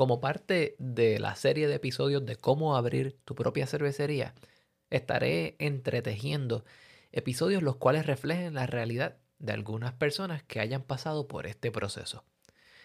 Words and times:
Como 0.00 0.18
parte 0.18 0.76
de 0.78 1.18
la 1.18 1.34
serie 1.34 1.68
de 1.68 1.74
episodios 1.74 2.24
de 2.24 2.36
cómo 2.36 2.74
abrir 2.74 3.18
tu 3.26 3.34
propia 3.34 3.66
cervecería, 3.66 4.34
estaré 4.88 5.56
entretejiendo 5.58 6.64
episodios 7.12 7.62
los 7.62 7.76
cuales 7.76 8.06
reflejen 8.06 8.54
la 8.54 8.66
realidad 8.66 9.18
de 9.40 9.52
algunas 9.52 9.92
personas 9.92 10.42
que 10.42 10.58
hayan 10.58 10.84
pasado 10.84 11.28
por 11.28 11.46
este 11.46 11.70
proceso. 11.70 12.24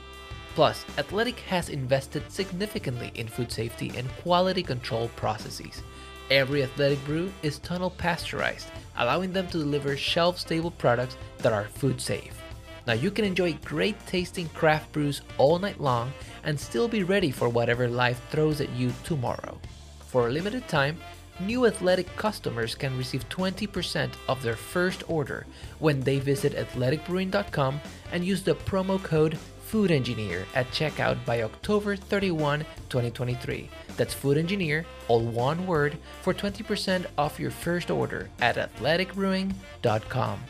Plus, 0.55 0.85
Athletic 0.99 1.41
has 1.41 1.69
invested 1.69 2.31
significantly 2.31 3.11
in 3.17 3.27
food 3.27 3.51
safety 3.51 3.91
and 3.97 4.09
quality 4.23 4.63
control 4.63 5.09
processes. 5.17 5.83
Every 6.31 6.63
Athletic 6.63 7.05
brew 7.05 7.33
is 7.43 7.59
tunnel 7.59 7.91
pasteurized, 7.91 8.69
allowing 8.97 9.33
them 9.33 9.49
to 9.49 9.59
deliver 9.59 9.97
shelf 9.97 10.39
stable 10.39 10.71
products 10.71 11.17
that 11.39 11.53
are 11.53 11.65
food 11.65 12.01
safe. 12.01 12.41
Now 12.87 12.93
you 12.93 13.11
can 13.11 13.25
enjoy 13.25 13.55
great 13.65 13.97
tasting 14.07 14.49
craft 14.51 14.93
brews 14.93 15.23
all 15.39 15.59
night 15.59 15.81
long 15.81 16.13
and 16.45 16.59
still 16.59 16.87
be 16.87 17.03
ready 17.03 17.33
for 17.33 17.49
whatever 17.49 17.89
life 17.89 18.23
throws 18.31 18.61
at 18.61 18.71
you 18.71 18.93
tomorrow. 19.03 19.59
For 20.07 20.29
a 20.29 20.31
limited 20.31 20.69
time, 20.69 20.99
new 21.41 21.67
athletic 21.67 22.15
customers 22.15 22.77
can 22.77 22.97
receive 22.97 23.29
20% 23.29 24.13
of 24.29 24.41
their 24.43 24.55
first 24.55 25.03
order 25.09 25.47
when 25.81 26.01
they 26.01 26.21
visit 26.21 26.55
athleticbrewing.com 26.55 27.81
and 28.13 28.25
use 28.25 28.45
the 28.45 28.55
promo 28.55 29.03
code 29.03 29.37
Food 29.75 29.91
Engineer 29.91 30.47
at 30.55 30.71
checkout 30.71 31.19
by 31.25 31.43
October 31.43 31.97
31, 31.97 32.61
2023. 32.91 33.69
That's 33.97 34.15
Food 34.15 34.39
Engineer, 34.39 34.87
all 35.09 35.21
one 35.21 35.67
word, 35.67 35.99
for 36.23 36.33
20% 36.33 37.07
off 37.19 37.41
your 37.41 37.51
first 37.51 37.91
order 37.91 38.31
at 38.41 38.55
athleticbrewing.com. 38.55 40.41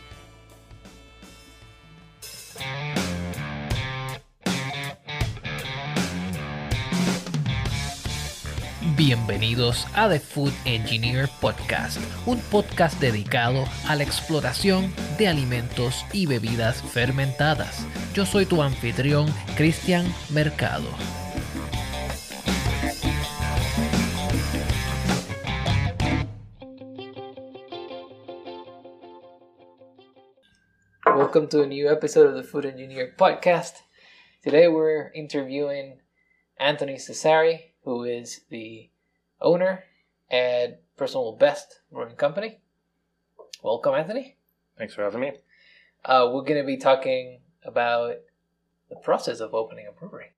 Bienvenidos 9.07 9.87
a 9.95 10.09
The 10.09 10.19
Food 10.19 10.55
Engineer 10.65 11.29
Podcast, 11.39 11.99
un 12.25 12.41
podcast 12.51 12.99
dedicado 13.03 13.67
a 13.87 13.97
la 13.97 14.03
exploración 14.03 14.91
de 15.19 15.29
alimentos 15.29 16.07
y 16.11 16.25
bebidas 16.25 16.81
fermentadas. 16.81 17.87
Yo 18.15 18.25
soy 18.25 18.47
tu 18.47 18.63
anfitrión, 18.63 19.27
Cristian 19.59 20.07
Mercado. 20.33 20.89
Welcome 31.05 31.49
to 31.49 31.63
a 31.63 31.67
new 31.67 31.91
episode 31.91 32.27
of 32.27 32.37
the 32.37 32.43
Food 32.43 32.65
Engineer 32.65 33.15
Podcast. 33.15 33.83
Today 34.43 34.69
we're 34.69 35.11
interviewing 35.13 36.01
Anthony 36.59 36.95
Cesari, 36.95 37.75
who 37.83 38.05
is 38.05 38.47
the 38.49 38.94
owner 39.41 39.85
at 40.31 40.83
Personal 40.97 41.37
Best 41.37 41.81
Brewing 41.91 42.17
Company. 42.17 42.61
Welcome, 43.63 43.95
Anthony. 43.95 44.37
Thanks 44.77 44.95
for 44.95 45.03
having 45.03 45.21
me. 45.21 45.33
Uh, 46.05 46.31
we're 46.33 46.43
going 46.43 46.61
to 46.61 46.67
be 46.67 46.77
talking 46.77 47.41
about 47.65 48.17
the 48.91 48.97
process 48.97 49.41
of 49.41 49.55
opening 49.55 49.87
a 49.89 49.93
brewery. 49.93 50.33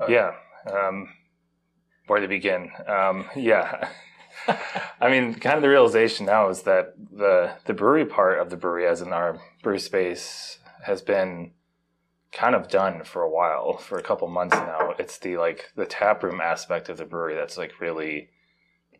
Okay. 0.00 0.14
Yeah. 0.14 0.32
Um, 0.70 1.08
where 2.06 2.20
to 2.20 2.28
begin? 2.28 2.70
Um, 2.86 3.26
yeah. 3.36 3.90
I 5.00 5.10
mean, 5.10 5.34
kind 5.34 5.56
of 5.56 5.62
the 5.62 5.68
realization 5.68 6.26
now 6.26 6.48
is 6.48 6.62
that 6.62 6.94
the 6.96 7.52
the 7.66 7.74
brewery 7.74 8.06
part 8.06 8.38
of 8.38 8.50
the 8.50 8.56
brewery, 8.56 8.86
as 8.86 9.02
in 9.02 9.12
our 9.12 9.40
brew 9.62 9.78
space, 9.78 10.58
has 10.84 11.02
been 11.02 11.52
kind 12.32 12.54
of 12.54 12.68
done 12.68 13.04
for 13.04 13.22
a 13.22 13.30
while, 13.30 13.76
for 13.78 13.98
a 13.98 14.02
couple 14.02 14.28
months 14.28 14.56
now. 14.56 14.94
It's 14.98 15.18
the 15.18 15.36
like 15.36 15.70
the 15.76 15.86
tap 15.86 16.22
room 16.22 16.40
aspect 16.40 16.88
of 16.88 16.96
the 16.96 17.04
brewery 17.04 17.34
that's 17.34 17.58
like 17.58 17.80
really 17.80 18.30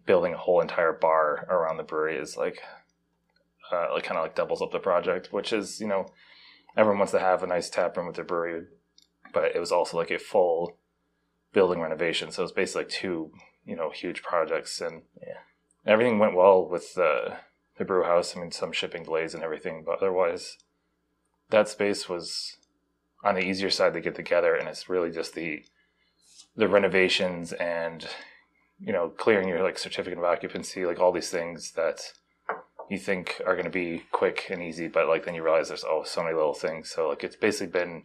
building 0.07 0.35
a 0.35 0.39
whole 0.39 0.61
entire 0.61 0.93
bar 0.93 1.47
around 1.49 1.77
the 1.77 1.83
brewery 1.83 2.17
is 2.17 2.37
like 2.37 2.61
uh, 3.73 3.89
like 3.93 4.05
kind 4.05 4.19
of 4.19 4.25
like 4.25 4.35
doubles 4.35 4.63
up 4.63 4.71
the 4.73 4.79
project, 4.79 5.33
which 5.33 5.53
is 5.53 5.81
you 5.81 5.87
know 5.87 6.07
everyone 6.77 6.99
wants 6.99 7.13
to 7.13 7.19
have 7.19 7.43
a 7.43 7.47
nice 7.47 7.71
tap 7.71 7.97
room 7.97 8.07
with 8.07 8.17
their 8.17 8.25
brewery, 8.25 8.67
but 9.33 9.55
it 9.57 9.59
was 9.59 9.73
also 9.73 9.97
like 9.97 10.11
a 10.11 10.19
full 10.19 10.77
building 11.53 11.81
renovation. 11.81 12.31
So 12.31 12.43
it's 12.43 12.53
basically 12.53 12.83
like 12.83 12.91
two 12.91 13.33
you 13.65 13.77
know 13.77 13.91
huge 13.91 14.23
projects, 14.23 14.81
and 14.81 15.03
yeah. 15.21 15.39
everything 15.87 16.19
went 16.19 16.37
well 16.37 16.69
with 16.69 16.95
the 16.95 17.37
the 17.79 17.85
brew 17.85 18.05
house. 18.05 18.37
I 18.37 18.41
mean, 18.41 18.51
some 18.51 18.73
shipping 18.73 19.05
delays 19.05 19.35
and 19.35 19.43
everything, 19.43 19.83
but 19.85 19.99
otherwise, 19.99 20.59
that 21.51 21.69
space 21.69 22.09
was 22.09 22.59
on 23.23 23.35
the 23.35 23.41
easier 23.41 23.71
side 23.71 23.95
to 23.95 24.01
get 24.01 24.15
together, 24.15 24.55
and 24.55 24.69
it's 24.69 24.89
really 24.89 25.11
just 25.11 25.35
the 25.35 25.65
the 26.55 26.69
renovations 26.69 27.53
and 27.55 28.07
you 28.79 28.93
know 28.93 29.09
clearing 29.09 29.49
your 29.49 29.63
like 29.63 29.79
certificate 29.79 30.19
of 30.19 30.25
occupancy, 30.25 30.85
like 30.85 31.01
all 31.01 31.13
these 31.13 31.31
things 31.31 31.73
that 31.73 32.13
you 32.91 32.99
think 32.99 33.41
are 33.47 33.55
going 33.55 33.65
to 33.65 33.71
be 33.71 34.03
quick 34.13 34.47
and 34.51 34.63
easy, 34.63 34.89
but 34.89 35.09
like 35.09 35.25
then 35.25 35.35
you 35.35 35.43
realize 35.43 35.69
there's 35.69 35.85
oh 35.85 36.03
so 36.05 36.23
many 36.23 36.35
little 36.35 36.55
things. 36.55 36.91
So 36.91 37.09
like 37.09 37.25
it's 37.25 37.37
basically 37.37 37.69
been 37.69 38.05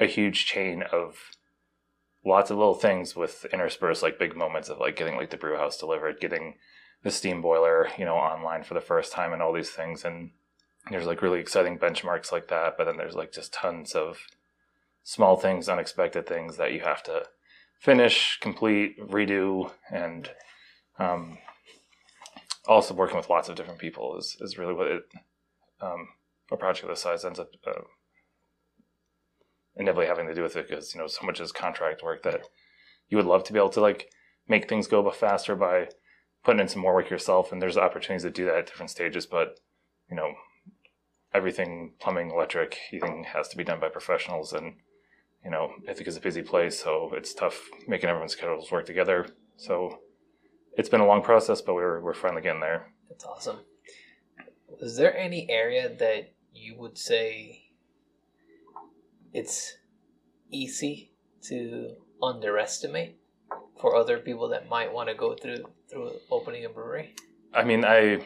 a 0.00 0.06
huge 0.06 0.46
chain 0.46 0.82
of 0.92 1.16
lots 2.24 2.50
of 2.50 2.56
little 2.56 2.74
things 2.74 3.16
with 3.16 3.44
interspersed 3.52 4.02
like 4.02 4.18
big 4.18 4.36
moments 4.36 4.68
of 4.68 4.78
like 4.78 4.96
getting 4.96 5.16
like 5.16 5.30
the 5.30 5.36
brew 5.36 5.56
house 5.56 5.76
delivered, 5.76 6.20
getting 6.20 6.54
the 7.02 7.10
steam 7.10 7.42
boiler, 7.42 7.88
you 7.98 8.04
know, 8.04 8.14
online 8.14 8.62
for 8.62 8.74
the 8.74 8.80
first 8.80 9.12
time 9.12 9.32
and 9.32 9.42
all 9.42 9.52
these 9.52 9.70
things 9.70 10.04
and 10.04 10.30
there's 10.90 11.06
like 11.06 11.22
really 11.22 11.40
exciting 11.40 11.78
benchmarks 11.78 12.32
like 12.32 12.48
that, 12.48 12.74
but 12.76 12.84
then 12.84 12.96
there's 12.96 13.14
like 13.14 13.32
just 13.32 13.52
tons 13.52 13.92
of 13.92 14.18
small 15.04 15.36
things, 15.36 15.68
unexpected 15.68 16.26
things 16.26 16.56
that 16.56 16.72
you 16.72 16.80
have 16.80 17.02
to 17.04 17.24
finish, 17.80 18.38
complete, 18.40 18.98
redo, 19.00 19.70
and 19.90 20.30
um, 20.98 21.38
also 22.66 22.94
working 22.94 23.16
with 23.16 23.30
lots 23.30 23.48
of 23.48 23.56
different 23.56 23.80
people 23.80 24.16
is, 24.16 24.36
is 24.40 24.58
really 24.58 24.74
what 24.74 24.86
it, 24.88 25.02
um, 25.80 26.08
a 26.50 26.56
project 26.56 26.84
of 26.84 26.90
this 26.90 27.00
size 27.00 27.24
ends 27.24 27.38
up 27.38 27.48
uh, 27.66 27.72
inevitably 29.76 30.06
having 30.06 30.26
to 30.26 30.34
do 30.34 30.42
with 30.42 30.56
it 30.56 30.68
because 30.68 30.94
you 30.94 31.00
know 31.00 31.06
so 31.06 31.24
much 31.24 31.40
is 31.40 31.50
contract 31.50 32.02
work 32.02 32.22
that 32.22 32.42
you 33.08 33.16
would 33.16 33.26
love 33.26 33.42
to 33.44 33.52
be 33.52 33.58
able 33.58 33.70
to 33.70 33.80
like 33.80 34.10
make 34.48 34.68
things 34.68 34.86
go 34.86 35.08
faster 35.10 35.56
by 35.56 35.88
putting 36.44 36.60
in 36.60 36.68
some 36.68 36.82
more 36.82 36.94
work 36.94 37.10
yourself 37.10 37.52
and 37.52 37.62
there's 37.62 37.76
opportunities 37.76 38.22
to 38.22 38.30
do 38.30 38.44
that 38.44 38.56
at 38.56 38.66
different 38.66 38.90
stages 38.90 39.26
but 39.26 39.58
you 40.10 40.16
know 40.16 40.32
everything 41.34 41.92
plumbing, 42.00 42.30
electric, 42.30 42.74
heating 42.90 43.24
has 43.24 43.48
to 43.48 43.56
be 43.56 43.64
done 43.64 43.80
by 43.80 43.88
professionals, 43.88 44.52
and 44.52 44.74
you 45.44 45.50
know 45.50 45.72
I 45.88 45.94
think 45.94 46.06
it's 46.06 46.16
a 46.16 46.20
busy 46.20 46.42
place, 46.42 46.78
so 46.78 47.12
it's 47.14 47.34
tough 47.34 47.68
making 47.86 48.08
everyone's 48.08 48.32
schedules 48.32 48.70
work 48.70 48.86
together. 48.86 49.26
So 49.56 50.00
it's 50.76 50.88
been 50.88 51.00
a 51.00 51.06
long 51.06 51.22
process, 51.22 51.60
but 51.60 51.74
we're 51.74 52.00
we're 52.00 52.14
finally 52.14 52.42
getting 52.42 52.60
there. 52.60 52.92
That's 53.08 53.24
awesome. 53.24 53.60
Is 54.80 54.96
there 54.96 55.16
any 55.16 55.48
area 55.50 55.94
that 55.96 56.32
you 56.54 56.76
would 56.78 56.98
say 56.98 57.64
it's 59.32 59.76
easy 60.50 61.12
to 61.42 61.96
underestimate 62.22 63.18
for 63.80 63.96
other 63.96 64.18
people 64.18 64.48
that 64.48 64.68
might 64.68 64.92
want 64.92 65.08
to 65.08 65.14
go 65.14 65.34
through 65.34 65.64
through 65.90 66.12
opening 66.30 66.64
a 66.64 66.68
brewery? 66.68 67.14
I 67.54 67.64
mean, 67.64 67.84
I 67.84 68.22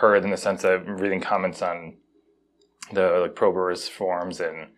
heard 0.00 0.24
in 0.24 0.30
the 0.30 0.36
sense 0.36 0.64
of 0.64 0.86
reading 0.86 1.20
comments 1.20 1.62
on 1.62 1.96
the 2.92 3.20
like 3.22 3.34
pro 3.34 3.52
brewers 3.52 3.88
forums 3.88 4.40
and 4.40 4.68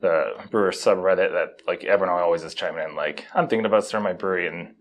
the 0.00 0.34
brewer 0.50 0.70
subreddit 0.70 1.32
that 1.32 1.62
like 1.66 1.84
everyone 1.84 2.16
always 2.18 2.42
is 2.42 2.54
chiming 2.54 2.84
in 2.84 2.94
like 2.94 3.26
I'm 3.34 3.48
thinking 3.48 3.66
about 3.66 3.84
starting 3.84 4.04
my 4.04 4.12
brewery 4.12 4.46
and 4.46 4.74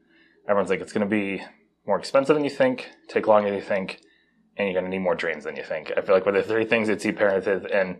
everyone's 0.47 0.69
like 0.69 0.81
it's 0.81 0.93
going 0.93 1.07
to 1.07 1.09
be 1.09 1.43
more 1.85 1.97
expensive 1.97 2.35
than 2.35 2.43
you 2.43 2.49
think, 2.49 2.91
take 3.07 3.27
longer 3.27 3.49
than 3.49 3.57
you 3.57 3.63
think, 3.63 4.01
and 4.57 4.67
you're 4.67 4.73
going 4.73 4.85
to 4.85 4.91
need 4.91 5.03
more 5.03 5.15
drains 5.15 5.45
than 5.45 5.55
you 5.55 5.63
think. 5.63 5.91
I 5.95 6.01
feel 6.01 6.15
like 6.15 6.25
with 6.25 6.35
the 6.35 6.43
three 6.43 6.65
things 6.65 6.89
it's 6.89 7.05
parented 7.05 7.73
and 7.73 7.97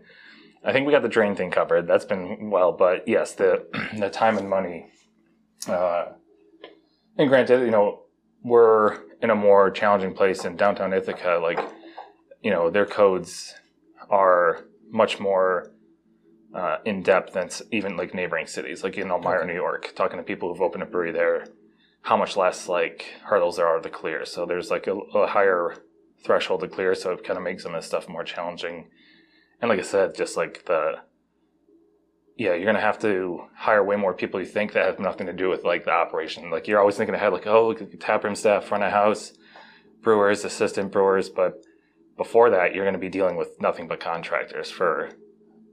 I 0.64 0.72
think 0.72 0.86
we 0.86 0.92
got 0.92 1.02
the 1.02 1.08
drain 1.08 1.34
thing 1.36 1.50
covered. 1.50 1.86
That's 1.86 2.04
been 2.04 2.50
well, 2.50 2.72
but 2.72 3.06
yes, 3.06 3.34
the 3.34 3.66
the 3.98 4.10
time 4.10 4.38
and 4.38 4.48
money. 4.48 4.86
Uh, 5.68 6.06
and 7.16 7.28
granted, 7.28 7.60
you 7.60 7.70
know, 7.70 8.02
we're 8.42 8.98
in 9.20 9.30
a 9.30 9.34
more 9.34 9.70
challenging 9.70 10.14
place 10.14 10.44
in 10.44 10.56
downtown 10.56 10.92
Ithaca. 10.92 11.40
Like, 11.42 11.60
you 12.42 12.50
know, 12.50 12.70
their 12.70 12.86
codes 12.86 13.54
are 14.10 14.64
much 14.90 15.18
more 15.18 15.72
uh, 16.54 16.78
in 16.84 17.02
depth 17.02 17.34
than 17.34 17.50
even 17.72 17.96
like 17.96 18.14
neighboring 18.14 18.46
cities, 18.46 18.82
like 18.82 18.96
in 18.96 19.10
Elmira, 19.10 19.46
New 19.46 19.54
York. 19.54 19.92
Talking 19.94 20.18
to 20.18 20.22
people 20.22 20.48
who've 20.48 20.62
opened 20.62 20.82
a 20.82 20.86
brewery 20.86 21.12
there, 21.12 21.46
how 22.02 22.16
much 22.16 22.36
less 22.36 22.68
like 22.68 23.06
hurdles 23.24 23.56
there 23.56 23.66
are 23.66 23.80
to 23.80 23.90
clear. 23.90 24.24
So 24.24 24.46
there's 24.46 24.70
like 24.70 24.86
a, 24.86 24.94
a 24.94 25.26
higher 25.26 25.76
threshold 26.24 26.60
to 26.60 26.68
clear, 26.68 26.94
so 26.94 27.12
it 27.12 27.24
kind 27.24 27.36
of 27.36 27.44
makes 27.44 27.62
some 27.62 27.74
of 27.74 27.78
this 27.80 27.86
stuff 27.86 28.08
more 28.08 28.24
challenging. 28.24 28.88
And 29.60 29.68
like 29.68 29.78
I 29.78 29.82
said, 29.82 30.14
just 30.14 30.36
like 30.36 30.64
the 30.66 31.00
yeah, 32.38 32.54
you're 32.54 32.66
gonna 32.66 32.80
have 32.80 33.00
to 33.00 33.46
hire 33.52 33.82
way 33.82 33.96
more 33.96 34.14
people 34.14 34.38
you 34.38 34.46
think 34.46 34.72
that 34.72 34.86
have 34.86 35.00
nothing 35.00 35.26
to 35.26 35.32
do 35.32 35.48
with 35.48 35.64
like 35.64 35.84
the 35.84 35.90
operation. 35.90 36.50
Like 36.50 36.68
you're 36.68 36.78
always 36.78 36.96
thinking 36.96 37.16
ahead, 37.16 37.32
like 37.32 37.48
oh, 37.48 37.66
look 37.66 37.82
at 37.82 38.00
taproom 38.00 38.36
staff, 38.36 38.64
front 38.64 38.84
of 38.84 38.92
house, 38.92 39.32
brewers, 40.02 40.44
assistant 40.44 40.92
brewers, 40.92 41.28
but 41.28 41.64
before 42.16 42.50
that, 42.50 42.74
you're 42.74 42.84
gonna 42.84 42.96
be 42.96 43.08
dealing 43.08 43.36
with 43.36 43.60
nothing 43.60 43.88
but 43.88 43.98
contractors 43.98 44.70
for 44.70 45.10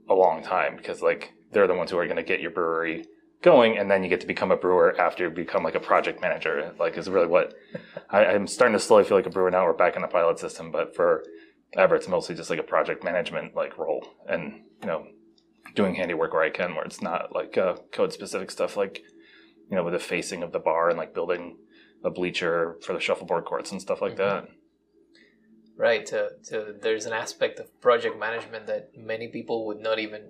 a 0.08 0.14
long 0.14 0.42
time 0.42 0.76
because 0.76 1.00
like 1.00 1.34
they're 1.52 1.68
the 1.68 1.74
ones 1.74 1.92
who 1.92 1.98
are 1.98 2.08
gonna 2.08 2.24
get 2.24 2.40
your 2.40 2.50
brewery 2.50 3.06
going, 3.42 3.78
and 3.78 3.88
then 3.88 4.02
you 4.02 4.08
get 4.08 4.20
to 4.22 4.26
become 4.26 4.50
a 4.50 4.56
brewer 4.56 5.00
after 5.00 5.22
you 5.22 5.30
become 5.30 5.62
like 5.62 5.76
a 5.76 5.80
project 5.80 6.20
manager. 6.20 6.74
Like 6.80 6.98
is 6.98 7.08
really 7.08 7.28
what 7.28 7.54
I, 8.10 8.26
I'm 8.26 8.48
starting 8.48 8.76
to 8.76 8.82
slowly 8.82 9.04
feel 9.04 9.16
like 9.16 9.26
a 9.26 9.30
brewer 9.30 9.52
now. 9.52 9.64
We're 9.64 9.72
back 9.72 9.94
in 9.94 10.02
the 10.02 10.08
pilot 10.08 10.40
system, 10.40 10.72
but 10.72 10.96
for 10.96 11.22
ever, 11.74 11.94
it's 11.94 12.08
mostly 12.08 12.34
just 12.34 12.50
like 12.50 12.58
a 12.58 12.64
project 12.64 13.04
management 13.04 13.54
like 13.54 13.78
role, 13.78 14.04
and 14.28 14.64
you 14.80 14.88
know 14.88 15.06
doing 15.76 15.94
handiwork 15.94 16.32
where 16.32 16.42
I 16.42 16.50
can, 16.50 16.74
where 16.74 16.84
it's 16.84 17.02
not 17.02 17.32
like 17.32 17.56
uh, 17.56 17.76
code 17.92 18.12
specific 18.12 18.50
stuff, 18.50 18.76
like 18.76 19.02
you 19.70 19.76
know, 19.76 19.84
with 19.84 19.92
the 19.92 20.00
facing 20.00 20.42
of 20.42 20.50
the 20.50 20.58
bar 20.58 20.88
and 20.88 20.98
like 20.98 21.14
building 21.14 21.58
a 22.04 22.10
bleacher 22.10 22.76
for 22.82 22.92
the 22.92 23.00
shuffleboard 23.00 23.44
courts 23.44 23.70
and 23.70 23.80
stuff 23.80 24.00
like 24.00 24.16
mm-hmm. 24.16 24.46
that. 24.46 24.48
Right. 25.76 26.08
So, 26.08 26.30
so 26.42 26.74
there's 26.80 27.04
an 27.04 27.12
aspect 27.12 27.58
of 27.60 27.80
project 27.80 28.18
management 28.18 28.66
that 28.66 28.90
many 28.96 29.28
people 29.28 29.66
would 29.66 29.80
not 29.80 29.98
even 29.98 30.22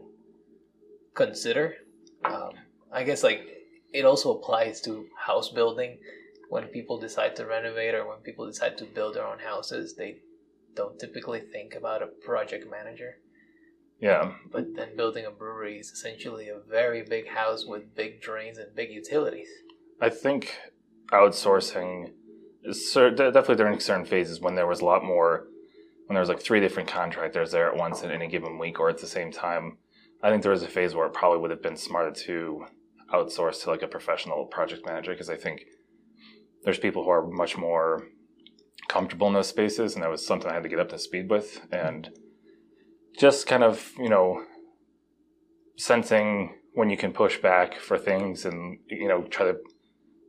consider. 1.14 1.76
Um, 2.24 2.50
I 2.92 3.04
guess 3.04 3.22
like 3.22 3.46
it 3.92 4.04
also 4.04 4.36
applies 4.36 4.80
to 4.82 5.06
house 5.18 5.50
building. 5.50 5.98
When 6.48 6.64
people 6.68 6.98
decide 6.98 7.34
to 7.36 7.46
renovate 7.46 7.94
or 7.94 8.08
when 8.08 8.18
people 8.18 8.46
decide 8.46 8.78
to 8.78 8.84
build 8.84 9.14
their 9.14 9.26
own 9.26 9.40
houses, 9.40 9.94
they 9.96 10.18
don't 10.74 10.98
typically 10.98 11.40
think 11.40 11.74
about 11.74 12.02
a 12.02 12.06
project 12.06 12.70
manager. 12.70 13.18
Yeah. 14.00 14.32
But 14.52 14.74
then 14.74 14.96
building 14.96 15.24
a 15.24 15.30
brewery 15.30 15.78
is 15.78 15.90
essentially 15.90 16.48
a 16.48 16.58
very 16.58 17.02
big 17.02 17.28
house 17.28 17.64
with 17.66 17.94
big 17.94 18.20
drains 18.20 18.58
and 18.58 18.74
big 18.74 18.90
utilities. 18.90 19.48
I 20.00 20.10
think 20.10 20.58
outsourcing 21.12 22.12
definitely 22.64 23.56
during 23.56 23.80
certain 23.80 24.04
phases 24.04 24.40
when 24.40 24.54
there 24.54 24.66
was 24.66 24.80
a 24.80 24.84
lot 24.84 25.04
more, 25.04 25.46
when 26.06 26.14
there 26.14 26.20
was 26.20 26.28
like 26.28 26.42
three 26.42 26.60
different 26.60 26.88
contractors 26.88 27.52
there 27.52 27.70
at 27.70 27.76
once 27.76 28.02
in 28.02 28.10
any 28.10 28.28
given 28.28 28.58
week 28.58 28.78
or 28.80 28.90
at 28.90 28.98
the 28.98 29.06
same 29.06 29.32
time. 29.32 29.78
I 30.22 30.30
think 30.30 30.42
there 30.42 30.52
was 30.52 30.62
a 30.62 30.68
phase 30.68 30.94
where 30.94 31.06
it 31.06 31.14
probably 31.14 31.38
would 31.38 31.50
have 31.50 31.62
been 31.62 31.76
smarter 31.76 32.10
to 32.24 32.66
outsource 33.12 33.62
to 33.62 33.70
like 33.70 33.82
a 33.82 33.88
professional 33.88 34.46
project 34.46 34.84
manager 34.84 35.12
because 35.12 35.30
I 35.30 35.36
think 35.36 35.64
there's 36.64 36.78
people 36.78 37.04
who 37.04 37.10
are 37.10 37.26
much 37.26 37.56
more 37.56 38.08
comfortable 38.88 39.28
in 39.28 39.34
those 39.34 39.48
spaces, 39.48 39.94
and 39.94 40.02
that 40.02 40.10
was 40.10 40.26
something 40.26 40.50
I 40.50 40.54
had 40.54 40.64
to 40.64 40.68
get 40.68 40.80
up 40.80 40.88
to 40.90 40.98
speed 40.98 41.30
with. 41.30 41.60
And 41.70 42.10
just 43.18 43.46
kind 43.46 43.62
of 43.62 43.92
you 43.98 44.08
know 44.08 44.42
sensing 45.76 46.54
when 46.74 46.90
you 46.90 46.96
can 46.96 47.12
push 47.12 47.38
back 47.38 47.78
for 47.78 47.98
things 47.98 48.44
and 48.44 48.78
you 48.88 49.08
know 49.08 49.22
try 49.24 49.46
to 49.46 49.56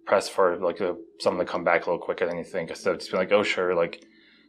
press 0.06 0.30
for 0.30 0.58
like 0.58 0.80
a, 0.80 0.96
something 1.20 1.46
to 1.46 1.52
come 1.52 1.64
back 1.64 1.86
a 1.86 1.90
little 1.90 2.04
quicker 2.04 2.26
than 2.26 2.38
you 2.38 2.44
think 2.44 2.70
instead 2.70 2.94
of 2.94 3.00
just 3.00 3.12
being 3.12 3.22
like 3.22 3.32
oh 3.32 3.44
sure 3.44 3.76
like 3.76 4.04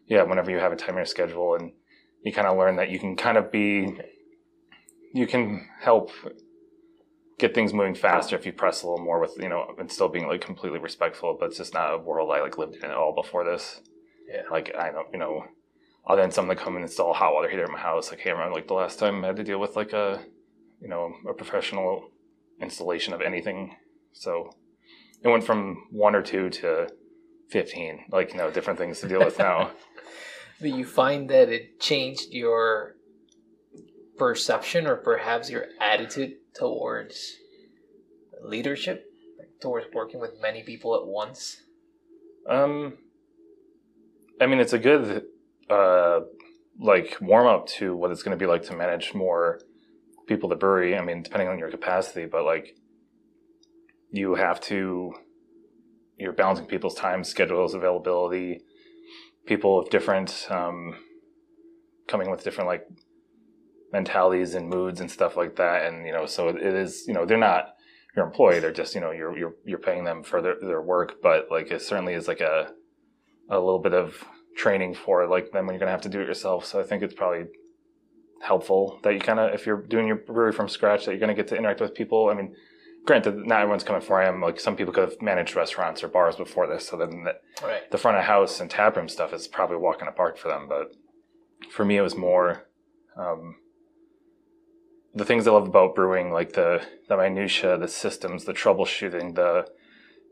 yeah 0.06 0.22
whenever 0.22 0.50
you 0.50 0.58
have 0.58 0.72
a 0.72 0.76
time 0.76 0.90
in 0.90 0.96
your 0.96 1.04
schedule 1.04 1.54
and 1.54 1.72
you 2.22 2.32
kind 2.32 2.46
of 2.46 2.56
learn 2.56 2.76
that 2.76 2.90
you 2.90 2.98
can 2.98 3.16
kind 3.16 3.36
of 3.36 3.50
be 3.50 3.98
you 5.12 5.26
can 5.26 5.68
help 5.80 6.10
get 7.38 7.54
things 7.54 7.72
moving 7.72 7.94
faster 7.94 8.36
if 8.36 8.46
you 8.46 8.52
press 8.52 8.82
a 8.82 8.86
little 8.86 9.04
more 9.04 9.20
with 9.20 9.34
you 9.38 9.48
know 9.48 9.66
and 9.78 9.90
still 9.90 10.08
being 10.08 10.28
like 10.28 10.40
completely 10.40 10.78
respectful 10.78 11.36
but 11.38 11.46
it's 11.46 11.58
just 11.58 11.74
not 11.74 11.94
a 11.94 11.98
world 11.98 12.30
i 12.32 12.40
like 12.40 12.58
lived 12.58 12.76
in 12.76 12.84
at 12.84 12.96
all 12.96 13.14
before 13.14 13.44
this. 13.44 13.80
Yeah. 14.28 14.42
Like 14.50 14.74
i 14.78 14.90
don't 14.90 15.08
you 15.12 15.18
know 15.18 15.44
other 16.08 16.22
than 16.22 16.30
someone 16.30 16.56
come 16.56 16.74
and 16.74 16.84
install 16.84 17.10
a 17.10 17.14
hot 17.14 17.34
water 17.34 17.48
heater 17.48 17.64
in 17.64 17.72
my 17.72 17.78
house. 17.78 18.10
I 18.12 18.16
can't 18.16 18.36
remember 18.36 18.54
like 18.54 18.66
the 18.66 18.74
last 18.74 18.98
time 18.98 19.22
I 19.22 19.28
had 19.28 19.36
to 19.36 19.44
deal 19.44 19.60
with 19.60 19.76
like 19.76 19.92
a, 19.92 20.20
you 20.80 20.88
know, 20.88 21.12
a 21.28 21.34
professional 21.34 22.10
installation 22.60 23.12
of 23.12 23.20
anything. 23.20 23.76
So 24.12 24.50
it 25.22 25.28
went 25.28 25.44
from 25.44 25.86
one 25.90 26.14
or 26.14 26.22
two 26.22 26.48
to 26.50 26.88
15, 27.50 28.06
like, 28.10 28.32
you 28.32 28.38
know, 28.38 28.50
different 28.50 28.78
things 28.78 29.00
to 29.00 29.08
deal 29.08 29.20
with 29.20 29.38
now. 29.38 29.70
Do 30.62 30.68
you 30.68 30.84
find 30.84 31.28
that 31.30 31.50
it 31.50 31.78
changed 31.78 32.32
your 32.32 32.96
perception 34.16 34.86
or 34.86 34.96
perhaps 34.96 35.50
your 35.50 35.66
attitude 35.80 36.36
towards 36.54 37.36
leadership, 38.42 39.04
towards 39.60 39.86
working 39.94 40.20
with 40.20 40.40
many 40.40 40.62
people 40.62 40.96
at 40.96 41.06
once? 41.06 41.62
Um, 42.48 42.94
I 44.40 44.46
mean, 44.46 44.58
it's 44.58 44.72
a 44.72 44.78
good 44.78 45.26
uh, 45.70 46.20
like 46.80 47.16
warm 47.20 47.46
up 47.46 47.66
to 47.66 47.96
what 47.96 48.10
it's 48.10 48.22
going 48.22 48.36
to 48.36 48.42
be 48.42 48.48
like 48.48 48.62
to 48.64 48.76
manage 48.76 49.14
more 49.14 49.60
people 50.26 50.48
to 50.48 50.56
brewery. 50.56 50.96
I 50.96 51.02
mean, 51.02 51.22
depending 51.22 51.48
on 51.48 51.58
your 51.58 51.70
capacity, 51.70 52.26
but 52.26 52.44
like 52.44 52.76
you 54.10 54.34
have 54.36 54.60
to, 54.62 55.12
you're 56.16 56.32
balancing 56.32 56.66
people's 56.66 56.94
time 56.94 57.24
schedules, 57.24 57.74
availability, 57.74 58.60
people 59.46 59.78
of 59.78 59.90
different, 59.90 60.46
um, 60.50 60.94
coming 62.06 62.30
with 62.30 62.44
different 62.44 62.68
like 62.68 62.86
mentalities 63.92 64.54
and 64.54 64.68
moods 64.68 65.00
and 65.00 65.10
stuff 65.10 65.36
like 65.36 65.56
that. 65.56 65.86
And, 65.86 66.06
you 66.06 66.12
know, 66.12 66.26
so 66.26 66.48
it 66.48 66.62
is, 66.62 67.04
you 67.06 67.14
know, 67.14 67.24
they're 67.24 67.38
not 67.38 67.74
your 68.14 68.26
employee. 68.26 68.60
They're 68.60 68.72
just, 68.72 68.94
you 68.94 69.00
know, 69.00 69.10
you're, 69.10 69.36
you're, 69.36 69.54
you're 69.64 69.78
paying 69.78 70.04
them 70.04 70.22
for 70.22 70.42
their, 70.42 70.56
their 70.60 70.82
work, 70.82 71.20
but 71.22 71.48
like 71.50 71.70
it 71.70 71.82
certainly 71.82 72.14
is 72.14 72.28
like 72.28 72.40
a, 72.40 72.72
a 73.50 73.58
little 73.58 73.80
bit 73.80 73.94
of 73.94 74.24
training 74.58 74.92
for 74.92 75.22
it, 75.22 75.30
like 75.30 75.52
then 75.52 75.64
when 75.64 75.74
you're 75.74 75.80
gonna 75.80 75.92
have 75.92 76.02
to 76.02 76.08
do 76.08 76.20
it 76.20 76.26
yourself. 76.26 76.66
So 76.66 76.80
I 76.80 76.82
think 76.82 77.02
it's 77.02 77.14
probably 77.14 77.46
helpful 78.42 78.98
that 79.04 79.14
you 79.14 79.20
kind 79.20 79.38
of, 79.38 79.54
if 79.54 79.64
you're 79.64 79.80
doing 79.82 80.06
your 80.08 80.16
brewery 80.16 80.52
from 80.52 80.68
scratch, 80.68 81.04
that 81.04 81.12
you're 81.12 81.20
gonna 81.20 81.34
get 81.34 81.48
to 81.48 81.56
interact 81.56 81.80
with 81.80 81.94
people. 81.94 82.28
I 82.28 82.34
mean, 82.34 82.54
granted, 83.06 83.46
not 83.46 83.60
everyone's 83.60 83.84
coming 83.84 84.02
for 84.02 84.20
I 84.20 84.26
am. 84.26 84.42
Like 84.42 84.58
some 84.58 84.76
people 84.76 84.92
could 84.92 85.08
have 85.08 85.22
managed 85.22 85.54
restaurants 85.54 86.02
or 86.02 86.08
bars 86.08 86.36
before 86.36 86.66
this, 86.66 86.88
so 86.88 86.96
then 86.96 87.24
the, 87.24 87.36
right. 87.64 87.88
the 87.90 87.98
front 87.98 88.18
of 88.18 88.24
house 88.24 88.60
and 88.60 88.68
taproom 88.68 89.08
stuff 89.08 89.32
is 89.32 89.46
probably 89.46 89.76
walking 89.76 90.08
apart 90.08 90.38
for 90.38 90.48
them. 90.48 90.66
But 90.68 90.92
for 91.70 91.84
me, 91.84 91.96
it 91.96 92.02
was 92.02 92.16
more. 92.16 92.66
Um, 93.16 93.56
the 95.14 95.24
things 95.24 95.46
I 95.46 95.52
love 95.52 95.68
about 95.68 95.94
brewing, 95.94 96.32
like 96.32 96.52
the 96.52 96.82
the 97.08 97.16
minutia, 97.16 97.78
the 97.78 97.88
systems, 97.88 98.44
the 98.44 98.52
troubleshooting, 98.52 99.36
the 99.36 99.66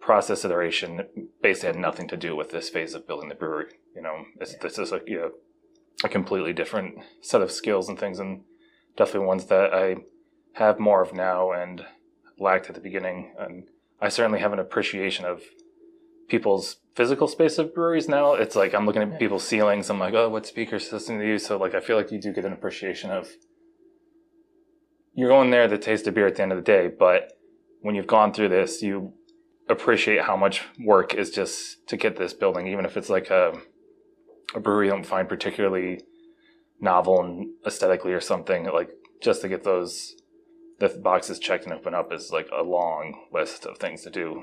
process 0.00 0.44
iteration 0.44 1.28
basically 1.42 1.68
had 1.68 1.76
nothing 1.76 2.08
to 2.08 2.16
do 2.16 2.36
with 2.36 2.50
this 2.50 2.68
phase 2.68 2.94
of 2.94 3.06
building 3.06 3.28
the 3.28 3.34
brewery. 3.34 3.66
You 3.94 4.02
know, 4.02 4.24
it's, 4.40 4.52
yeah. 4.52 4.58
this 4.62 4.78
is 4.78 4.92
a, 4.92 5.00
you 5.06 5.18
know, 5.18 5.30
a 6.04 6.08
completely 6.08 6.52
different 6.52 6.98
set 7.20 7.42
of 7.42 7.50
skills 7.50 7.88
and 7.88 7.98
things, 7.98 8.18
and 8.18 8.42
definitely 8.96 9.26
ones 9.26 9.46
that 9.46 9.72
I 9.72 9.96
have 10.54 10.78
more 10.78 11.02
of 11.02 11.14
now 11.14 11.52
and 11.52 11.84
lacked 12.38 12.68
at 12.68 12.74
the 12.74 12.80
beginning. 12.80 13.34
And 13.38 13.64
I 14.00 14.08
certainly 14.08 14.40
have 14.40 14.52
an 14.52 14.58
appreciation 14.58 15.24
of 15.24 15.42
people's 16.28 16.76
physical 16.94 17.28
space 17.28 17.58
of 17.58 17.74
breweries 17.74 18.08
now. 18.08 18.34
It's 18.34 18.56
like 18.56 18.74
I'm 18.74 18.86
looking 18.86 19.02
at 19.02 19.18
people's 19.18 19.46
ceilings. 19.46 19.90
I'm 19.90 19.98
like, 19.98 20.14
oh, 20.14 20.28
what 20.28 20.46
speaker 20.46 20.78
system 20.78 21.18
do 21.18 21.24
you 21.24 21.32
use? 21.32 21.46
So 21.46 21.56
like, 21.56 21.74
I 21.74 21.80
feel 21.80 21.96
like 21.96 22.10
you 22.10 22.20
do 22.20 22.32
get 22.32 22.44
an 22.44 22.52
appreciation 22.52 23.10
of 23.10 23.28
you're 25.14 25.30
going 25.30 25.50
there 25.50 25.66
to 25.66 25.78
taste 25.78 26.06
a 26.06 26.12
beer 26.12 26.26
at 26.26 26.36
the 26.36 26.42
end 26.42 26.52
of 26.52 26.58
the 26.58 26.62
day, 26.62 26.88
but 26.88 27.32
when 27.80 27.94
you've 27.94 28.06
gone 28.06 28.34
through 28.34 28.50
this, 28.50 28.82
you 28.82 29.14
appreciate 29.68 30.23
how 30.23 30.37
much 30.37 30.62
work 30.78 31.14
is 31.14 31.30
just 31.30 31.87
to 31.88 31.96
get 31.96 32.16
this 32.16 32.32
building, 32.32 32.66
even 32.68 32.85
if 32.85 32.96
it's 32.96 33.11
like 33.11 33.30
a, 33.30 33.52
a 34.54 34.61
brewery 34.61 34.87
you 34.87 34.92
don't 34.92 35.06
find 35.06 35.28
particularly 35.28 36.00
novel 36.80 37.20
and 37.23 37.49
aesthetically 37.66 38.12
or 38.12 38.20
something. 38.20 38.64
Like 38.66 38.90
just 39.20 39.42
to 39.42 39.49
get 39.49 39.64
those 39.64 40.14
the 40.78 40.88
boxes 40.88 41.38
checked 41.38 41.64
and 41.64 41.73
open 41.73 41.94
up 41.94 42.12
is 42.12 42.30
like 42.32 42.49
a 42.56 42.62
long 42.62 43.26
list 43.32 43.64
of 43.64 43.78
things 43.78 44.02
to 44.02 44.11
do. 44.11 44.42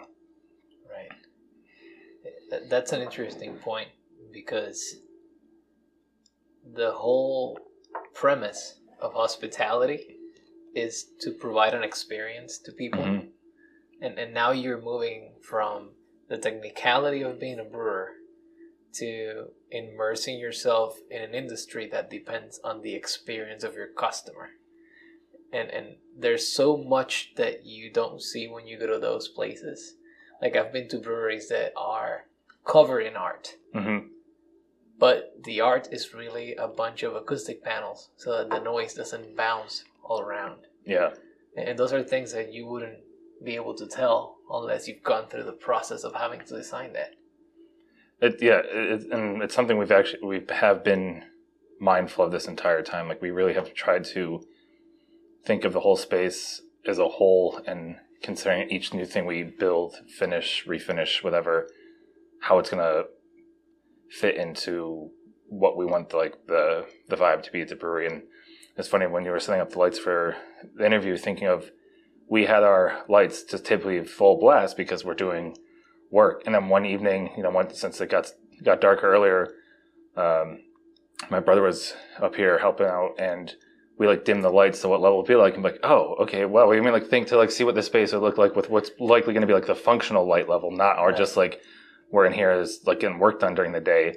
Right. 0.90 1.12
That's 2.70 2.92
an 2.92 3.02
interesting 3.02 3.56
point 3.56 3.90
because 4.32 4.96
the 6.76 6.92
whole 6.92 7.60
premise 8.16 8.80
of 9.00 9.14
hospitality 9.14 10.18
is 10.76 11.06
to 11.22 11.32
provide 11.32 11.74
an 11.74 11.84
experience 11.84 12.58
to 12.60 12.72
people. 12.72 13.02
Mm-hmm. 13.02 13.28
And 14.04 14.20
and 14.20 14.34
now 14.34 14.52
you're 14.52 14.82
moving 14.82 15.32
from 15.42 15.92
the 16.28 16.38
technicality 16.38 17.22
of 17.22 17.40
being 17.40 17.60
a 17.60 17.64
brewer 17.64 18.10
to 18.96 19.48
immersing 19.72 20.38
yourself 20.38 21.00
in 21.10 21.22
an 21.22 21.34
industry 21.34 21.90
that 21.92 22.10
depends 22.12 22.60
on 22.64 22.82
the 22.82 22.94
experience 22.94 23.64
of 23.64 23.76
your 23.76 23.88
customer. 23.88 24.50
And 25.54 25.70
and 25.70 25.88
there's 26.18 26.52
so 26.52 26.78
much 26.78 27.32
that 27.38 27.66
you 27.66 27.92
don't 27.92 28.22
see 28.22 28.48
when 28.48 28.68
you 28.68 28.78
go 28.78 28.88
to 28.88 29.00
those 29.00 29.30
places. 29.30 29.96
Like 30.42 30.58
I've 30.58 30.74
been 30.74 30.90
to 30.90 30.98
breweries 30.98 31.48
that 31.48 31.72
are 31.78 32.26
covered 32.68 33.02
in 33.02 33.16
art. 33.16 33.56
Mm-hmm. 33.74 34.08
But 35.00 35.44
the 35.44 35.62
art 35.62 35.88
is 35.92 36.14
really 36.14 36.56
a 36.56 36.68
bunch 36.68 37.04
of 37.04 37.16
acoustic 37.16 37.64
panels 37.64 38.10
so 38.18 38.38
that 38.38 38.50
the 38.50 38.60
noise 38.60 38.94
doesn't 38.94 39.36
bounce 39.36 39.86
all 40.04 40.20
around. 40.20 40.68
Yeah. 40.86 41.12
And 41.56 41.78
those 41.78 41.94
are 41.94 42.04
things 42.04 42.34
that 42.34 42.54
you 42.54 42.68
wouldn't 42.68 43.00
be 43.44 43.56
able 43.56 43.76
to 43.76 43.88
tell 43.88 44.38
unless 44.50 44.88
you've 44.88 45.04
gone 45.04 45.28
through 45.28 45.44
the 45.44 45.52
process 45.52 46.04
of 46.04 46.16
having 46.16 46.40
to 46.42 46.56
design 46.56 46.94
that. 46.94 47.12
It, 48.22 48.42
yeah, 48.42 48.62
it, 48.64 49.12
and 49.12 49.42
it's 49.42 49.54
something 49.54 49.78
we've 49.78 49.92
actually 49.92 50.24
we 50.24 50.44
have 50.50 50.84
been 50.84 51.26
mindful 51.80 52.26
of 52.26 52.32
this 52.32 52.48
entire 52.48 52.82
time. 52.82 53.08
Like 53.08 53.22
we 53.22 53.32
really 53.32 53.54
have 53.54 53.74
tried 53.74 54.06
to 54.06 54.44
think 55.46 55.66
of 55.66 55.74
the 55.74 55.82
whole 55.82 55.98
space 55.98 56.62
as 56.88 57.00
a 57.00 57.08
whole 57.08 57.62
and 57.68 57.98
considering 58.22 58.70
each 58.70 58.94
new 58.94 59.06
thing 59.06 59.26
we 59.26 59.44
build, 59.44 59.98
finish, 60.08 60.66
refinish, 60.66 61.24
whatever, 61.24 61.68
how 62.42 62.60
it's 62.60 62.70
gonna 62.70 63.04
fit 64.10 64.36
into 64.36 65.10
what 65.50 65.76
we 65.76 65.86
want 65.86 66.10
the, 66.10 66.18
like 66.18 66.48
the 66.48 66.86
the 67.10 67.18
vibe 67.18 67.44
to 67.44 67.52
be 67.52 67.62
at 67.62 67.68
the 67.68 67.76
brewery. 67.76 68.08
And 68.08 68.24
it's 68.78 68.88
funny 68.88 69.08
when 69.08 69.26
you 69.26 69.32
were 69.32 69.40
setting 69.40 69.62
up 69.62 69.72
the 69.72 69.80
lights 69.80 70.00
for 70.00 70.38
the 70.76 70.86
interview, 70.86 71.18
thinking 71.18 71.48
of 71.48 71.72
we 72.34 72.48
had 72.48 72.64
our 72.64 73.04
lights 73.08 73.44
just 73.44 73.64
typically 73.64 74.04
full 74.04 74.40
blast 74.40 74.76
because 74.76 75.06
we're 75.06 75.14
doing 75.14 75.56
work. 76.10 76.42
And 76.48 76.56
then 76.56 76.68
one 76.68 76.84
evening, 76.84 77.30
you 77.38 77.44
know, 77.44 77.52
one, 77.52 77.72
since 77.76 78.02
it 78.02 78.10
got 78.10 78.32
got 78.64 78.82
dark 78.82 79.04
earlier, 79.04 79.54
um, 80.18 80.62
my 81.30 81.40
brother 81.40 81.62
was 81.62 81.94
up 82.20 82.34
here 82.34 82.58
helping 82.58 82.88
out, 82.88 83.12
and 83.20 83.54
we 84.00 84.08
like 84.08 84.26
dimmed 84.26 84.44
the 84.44 84.50
lights 84.50 84.82
to 84.82 84.88
what 84.88 85.00
level 85.00 85.20
it'd 85.20 85.28
be 85.28 85.36
like. 85.36 85.56
I'm 85.56 85.62
like, 85.62 85.78
oh, 85.84 86.16
okay, 86.22 86.46
well, 86.46 86.68
we 86.68 86.82
mean 86.82 86.92
like 86.92 87.08
think 87.08 87.28
to 87.28 87.38
like 87.38 87.52
see 87.52 87.66
what 87.66 87.76
the 87.76 87.84
space 87.84 88.14
would 88.14 88.24
look 88.24 88.40
like 88.40 88.56
with 88.56 88.68
what's 88.68 88.90
likely 89.00 89.34
going 89.34 89.42
to 89.42 89.48
be 89.48 89.54
like 89.54 89.68
the 89.68 89.76
functional 89.76 90.28
light 90.28 90.50
level, 90.50 90.72
not 90.72 90.98
or 90.98 91.12
just 91.12 91.38
like 91.38 91.62
we're 92.10 92.26
in 92.26 92.34
here 92.34 92.52
is 92.52 92.80
like 92.88 93.00
getting 93.00 93.20
work 93.20 93.42
done 93.42 93.54
during 93.54 93.74
the 93.74 93.80
day. 93.80 94.16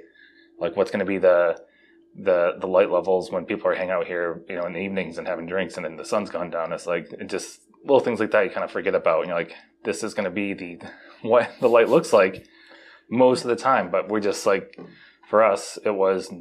Like 0.59 0.75
what's 0.75 0.91
going 0.91 1.05
to 1.05 1.05
be 1.05 1.19
the 1.19 1.61
the 2.19 2.53
the 2.61 2.67
light 2.67 2.91
levels 2.91 3.31
when 3.31 3.45
people 3.45 3.69
are 3.69 3.75
hanging 3.75 3.91
out 3.91 4.07
here, 4.07 4.41
you 4.49 4.57
know, 4.57 4.65
in 4.65 4.73
the 4.73 4.81
evenings 4.81 5.19
and 5.19 5.27
having 5.29 5.45
drinks, 5.45 5.77
and 5.77 5.85
then 5.85 5.97
the 5.97 6.05
sun's 6.13 6.31
gone 6.31 6.49
down. 6.49 6.73
It's 6.73 6.87
like 6.87 7.13
it 7.13 7.29
just 7.29 7.61
little 7.87 8.00
things 8.00 8.21
like 8.21 8.33
that 8.33 8.45
you 8.45 8.50
kind 8.50 8.64
of 8.64 8.71
forget 8.71 8.95
about. 8.95 9.21
And 9.21 9.28
you're 9.28 9.38
like, 9.38 9.55
this 9.85 10.02
is 10.02 10.14
going 10.14 10.25
to 10.25 10.31
be 10.31 10.52
the 10.52 10.81
what 11.23 11.50
the 11.61 11.69
light 11.69 11.88
looks 11.88 12.12
like 12.12 12.47
most 13.11 13.43
of 13.43 13.49
the 13.49 13.57
time. 13.57 13.90
But 13.90 14.09
we're 14.09 14.21
just 14.21 14.47
like 14.47 14.78
for 15.28 15.43
us, 15.43 15.78
it 15.85 15.95
was 15.95 16.33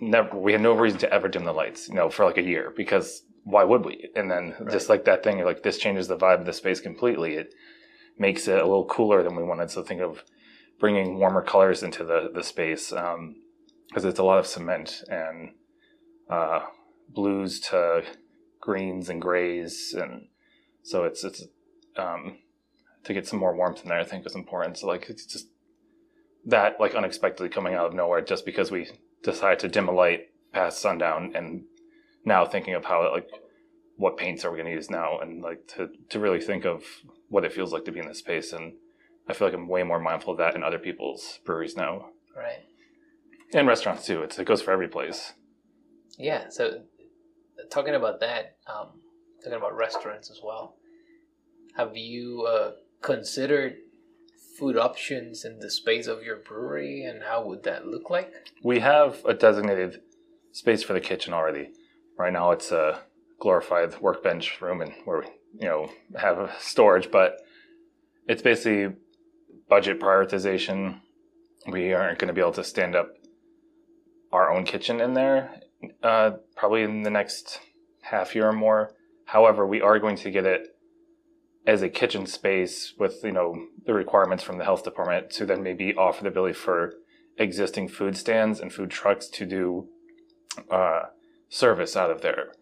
never. 0.00 0.36
We 0.36 0.52
had 0.52 0.60
no 0.60 0.72
reason 0.72 0.98
to 1.00 1.12
ever 1.12 1.28
dim 1.28 1.44
the 1.44 1.52
lights, 1.52 1.88
you 1.88 1.94
know, 1.94 2.10
for 2.10 2.24
like 2.24 2.38
a 2.38 2.42
year 2.42 2.72
because 2.76 3.22
why 3.44 3.64
would 3.64 3.84
we? 3.84 4.10
And 4.16 4.30
then 4.30 4.54
right. 4.58 4.72
just 4.72 4.88
like 4.88 5.04
that 5.04 5.22
thing, 5.22 5.42
like, 5.44 5.62
this 5.62 5.78
changes 5.78 6.08
the 6.08 6.16
vibe 6.16 6.40
of 6.40 6.46
the 6.46 6.52
space 6.52 6.80
completely. 6.80 7.34
It 7.34 7.54
makes 8.18 8.48
it 8.48 8.58
a 8.58 8.66
little 8.66 8.86
cooler 8.86 9.22
than 9.22 9.36
we 9.36 9.44
wanted. 9.44 9.70
So 9.70 9.84
think 9.84 10.00
of 10.00 10.24
bringing 10.80 11.18
warmer 11.18 11.42
colors 11.42 11.82
into 11.82 12.04
the 12.04 12.30
the 12.34 12.42
space 12.42 12.90
because 12.90 13.14
um, 13.14 13.36
it's 13.94 14.18
a 14.18 14.24
lot 14.24 14.38
of 14.38 14.46
cement 14.46 15.04
and 15.08 15.50
uh, 16.28 16.60
blues 17.08 17.60
to 17.60 18.02
greens 18.60 19.08
and 19.08 19.22
grays 19.22 19.94
and 19.96 20.26
so 20.86 21.02
it's 21.04 21.24
it's 21.24 21.44
um, 21.96 22.38
to 23.04 23.12
get 23.12 23.26
some 23.26 23.40
more 23.40 23.56
warmth 23.56 23.82
in 23.82 23.88
there. 23.88 23.98
I 23.98 24.04
think 24.04 24.24
is 24.24 24.36
important. 24.36 24.78
So 24.78 24.86
like 24.86 25.10
it's 25.10 25.26
just 25.26 25.48
that 26.44 26.78
like 26.78 26.94
unexpectedly 26.94 27.48
coming 27.48 27.74
out 27.74 27.86
of 27.86 27.94
nowhere 27.94 28.20
just 28.20 28.46
because 28.46 28.70
we 28.70 28.88
decided 29.24 29.58
to 29.58 29.68
dim 29.68 29.88
a 29.88 29.92
light 29.92 30.28
past 30.52 30.80
sundown 30.80 31.32
and 31.34 31.64
now 32.24 32.44
thinking 32.44 32.74
of 32.74 32.84
how 32.84 33.12
like 33.12 33.28
what 33.96 34.16
paints 34.16 34.44
are 34.44 34.50
we 34.52 34.58
going 34.58 34.66
to 34.68 34.72
use 34.72 34.88
now 34.88 35.18
and 35.18 35.42
like 35.42 35.66
to 35.66 35.88
to 36.08 36.20
really 36.20 36.40
think 36.40 36.64
of 36.64 36.84
what 37.28 37.44
it 37.44 37.52
feels 37.52 37.72
like 37.72 37.84
to 37.84 37.90
be 37.90 37.98
in 37.98 38.06
this 38.06 38.18
space 38.18 38.52
and 38.52 38.74
I 39.28 39.32
feel 39.32 39.48
like 39.48 39.56
I'm 39.56 39.66
way 39.66 39.82
more 39.82 39.98
mindful 39.98 40.34
of 40.34 40.38
that 40.38 40.54
in 40.54 40.62
other 40.62 40.78
people's 40.78 41.40
breweries 41.44 41.76
now. 41.76 42.10
Right. 42.36 42.62
And 43.52 43.66
restaurants 43.66 44.06
too. 44.06 44.22
It's 44.22 44.38
it 44.38 44.46
goes 44.46 44.62
for 44.62 44.70
every 44.70 44.86
place. 44.86 45.32
Yeah. 46.16 46.48
So 46.48 46.82
talking 47.70 47.96
about 47.96 48.20
that, 48.20 48.58
um, 48.72 49.00
talking 49.46 49.58
about 49.58 49.76
restaurants 49.76 50.30
as 50.30 50.40
well. 50.42 50.76
Have 51.76 51.96
you 51.96 52.46
uh, 52.48 52.72
considered 53.02 53.76
food 54.58 54.76
options 54.76 55.44
in 55.44 55.58
the 55.58 55.70
space 55.70 56.06
of 56.06 56.22
your 56.22 56.36
brewery, 56.36 57.04
and 57.04 57.22
how 57.22 57.44
would 57.46 57.62
that 57.64 57.86
look 57.86 58.10
like? 58.10 58.32
We 58.62 58.80
have 58.80 59.24
a 59.24 59.34
designated 59.34 60.00
space 60.52 60.82
for 60.82 60.94
the 60.94 61.00
kitchen 61.00 61.32
already. 61.32 61.70
Right 62.18 62.32
now, 62.32 62.50
it's 62.52 62.72
a 62.72 63.02
glorified 63.38 64.00
workbench 64.00 64.60
room, 64.60 64.80
and 64.80 64.92
where 65.04 65.20
we, 65.20 65.26
you 65.60 65.68
know, 65.68 65.90
have 66.18 66.56
storage. 66.58 67.10
But 67.10 67.36
it's 68.26 68.42
basically 68.42 68.96
budget 69.68 70.00
prioritization. 70.00 71.00
We 71.68 71.92
aren't 71.92 72.18
going 72.18 72.28
to 72.28 72.34
be 72.34 72.40
able 72.40 72.52
to 72.52 72.64
stand 72.64 72.96
up 72.96 73.10
our 74.32 74.50
own 74.50 74.64
kitchen 74.64 75.00
in 75.00 75.14
there, 75.14 75.60
uh, 76.02 76.32
probably 76.56 76.82
in 76.82 77.02
the 77.02 77.10
next 77.10 77.60
half 78.02 78.34
year 78.34 78.48
or 78.48 78.52
more. 78.52 78.95
However, 79.26 79.66
we 79.66 79.80
are 79.80 79.98
going 79.98 80.16
to 80.16 80.30
get 80.30 80.46
it 80.46 80.76
as 81.66 81.82
a 81.82 81.88
kitchen 81.88 82.26
space 82.26 82.94
with 82.96 83.24
you 83.24 83.32
know 83.32 83.66
the 83.84 83.92
requirements 83.94 84.44
from 84.44 84.58
the 84.58 84.64
health 84.64 84.84
department 84.84 85.30
to 85.30 85.44
then 85.44 85.62
maybe 85.62 85.94
offer 85.94 86.22
the 86.22 86.28
ability 86.28 86.54
for 86.54 86.94
existing 87.38 87.88
food 87.88 88.16
stands 88.16 88.60
and 88.60 88.72
food 88.72 88.90
trucks 88.90 89.26
to 89.28 89.44
do 89.44 89.88
uh, 90.70 91.02
service 91.48 91.96
out 91.96 92.10
of 92.10 92.22
there. 92.22 92.52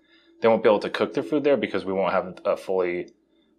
They 0.40 0.48
won't 0.48 0.62
be 0.62 0.68
able 0.68 0.80
to 0.80 0.90
cook 0.90 1.14
their 1.14 1.22
food 1.22 1.44
there 1.44 1.56
because 1.56 1.84
we 1.84 1.92
won't 1.92 2.12
have 2.12 2.38
a 2.44 2.56
fully 2.56 3.12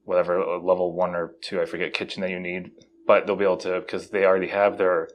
whatever 0.03 0.39
level 0.57 0.91
one 0.91 1.15
or 1.15 1.35
two 1.41 1.61
I 1.61 1.65
forget 1.65 1.93
kitchen 1.93 2.21
that 2.21 2.31
you 2.31 2.39
need, 2.39 2.71
but 3.07 3.25
they'll 3.25 3.35
be 3.35 3.45
able 3.45 3.57
to 3.57 3.81
because 3.81 4.09
they 4.09 4.25
already 4.25 4.47
have 4.47 4.79
their 4.79 5.09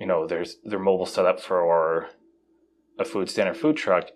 you 0.00 0.06
know 0.06 0.26
there's 0.26 0.56
their 0.64 0.78
mobile 0.80 1.06
setup 1.06 1.40
for 1.40 2.08
a 2.98 3.04
food 3.04 3.30
stand 3.30 3.48
or 3.48 3.54
food 3.54 3.76
truck 3.76 4.10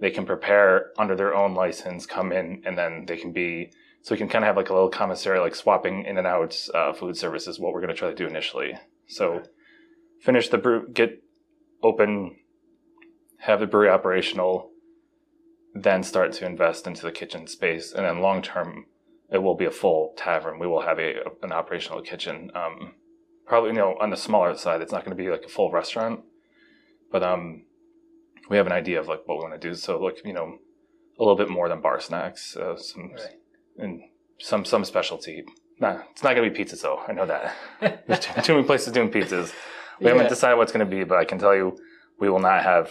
they 0.00 0.10
can 0.10 0.26
prepare 0.26 0.92
under 0.98 1.14
their 1.14 1.34
own 1.34 1.54
license, 1.54 2.06
come 2.06 2.32
in, 2.32 2.62
and 2.64 2.76
then 2.76 3.04
they 3.06 3.16
can 3.16 3.32
be 3.32 3.70
so 4.06 4.14
we 4.14 4.18
can 4.18 4.28
kind 4.28 4.44
of 4.44 4.46
have 4.46 4.56
like 4.56 4.70
a 4.70 4.72
little 4.72 4.88
commissary, 4.88 5.40
like 5.40 5.56
swapping 5.56 6.04
in 6.04 6.16
and 6.16 6.28
out 6.28 6.56
uh, 6.72 6.92
food 6.92 7.16
services. 7.16 7.58
What 7.58 7.72
we're 7.72 7.80
going 7.80 7.92
to 7.92 7.98
try 7.98 8.08
to 8.08 8.14
do 8.14 8.28
initially. 8.28 8.78
So 9.08 9.42
finish 10.20 10.48
the 10.48 10.58
brew, 10.58 10.88
get 10.92 11.24
open, 11.82 12.36
have 13.38 13.58
the 13.58 13.66
brewery 13.66 13.88
operational, 13.88 14.70
then 15.74 16.04
start 16.04 16.32
to 16.34 16.46
invest 16.46 16.86
into 16.86 17.02
the 17.02 17.10
kitchen 17.10 17.48
space, 17.48 17.92
and 17.92 18.04
then 18.04 18.20
long 18.20 18.42
term, 18.42 18.86
it 19.28 19.38
will 19.38 19.56
be 19.56 19.64
a 19.64 19.72
full 19.72 20.14
tavern. 20.16 20.60
We 20.60 20.68
will 20.68 20.82
have 20.82 21.00
a 21.00 21.16
an 21.42 21.50
operational 21.50 22.00
kitchen. 22.00 22.52
Um, 22.54 22.94
probably 23.44 23.70
you 23.70 23.76
know 23.76 23.96
on 24.00 24.10
the 24.10 24.16
smaller 24.16 24.56
side, 24.56 24.82
it's 24.82 24.92
not 24.92 25.04
going 25.04 25.16
to 25.16 25.20
be 25.20 25.30
like 25.30 25.44
a 25.44 25.48
full 25.48 25.72
restaurant, 25.72 26.20
but 27.10 27.24
um, 27.24 27.64
we 28.48 28.56
have 28.56 28.66
an 28.66 28.72
idea 28.72 29.00
of 29.00 29.08
like 29.08 29.26
what 29.26 29.38
we 29.38 29.44
want 29.44 29.60
to 29.60 29.68
do. 29.68 29.74
So 29.74 29.98
like 29.98 30.24
you 30.24 30.32
know, 30.32 30.58
a 31.18 31.22
little 31.22 31.36
bit 31.36 31.48
more 31.48 31.68
than 31.68 31.80
bar 31.80 32.00
snacks, 32.00 32.56
uh, 32.56 32.76
some 32.76 33.12
right. 33.12 33.38
and 33.78 34.00
some 34.38 34.64
some 34.64 34.84
specialty. 34.84 35.44
Nah, 35.78 36.00
it's 36.10 36.22
not 36.22 36.34
gonna 36.34 36.48
be 36.48 36.56
pizza 36.56 36.76
though. 36.76 37.00
I 37.06 37.12
know 37.12 37.26
that. 37.26 37.54
There's 38.06 38.20
too, 38.20 38.42
too, 38.42 38.54
many 38.54 38.66
places 38.66 38.92
doing 38.92 39.10
pizzas. 39.10 39.52
We 40.00 40.06
yeah. 40.06 40.12
haven't 40.12 40.28
decided 40.28 40.56
what's 40.56 40.72
gonna 40.72 40.86
be, 40.86 41.04
but 41.04 41.18
I 41.18 41.24
can 41.24 41.38
tell 41.38 41.54
you, 41.54 41.76
we 42.18 42.30
will 42.30 42.40
not 42.40 42.62
have. 42.62 42.90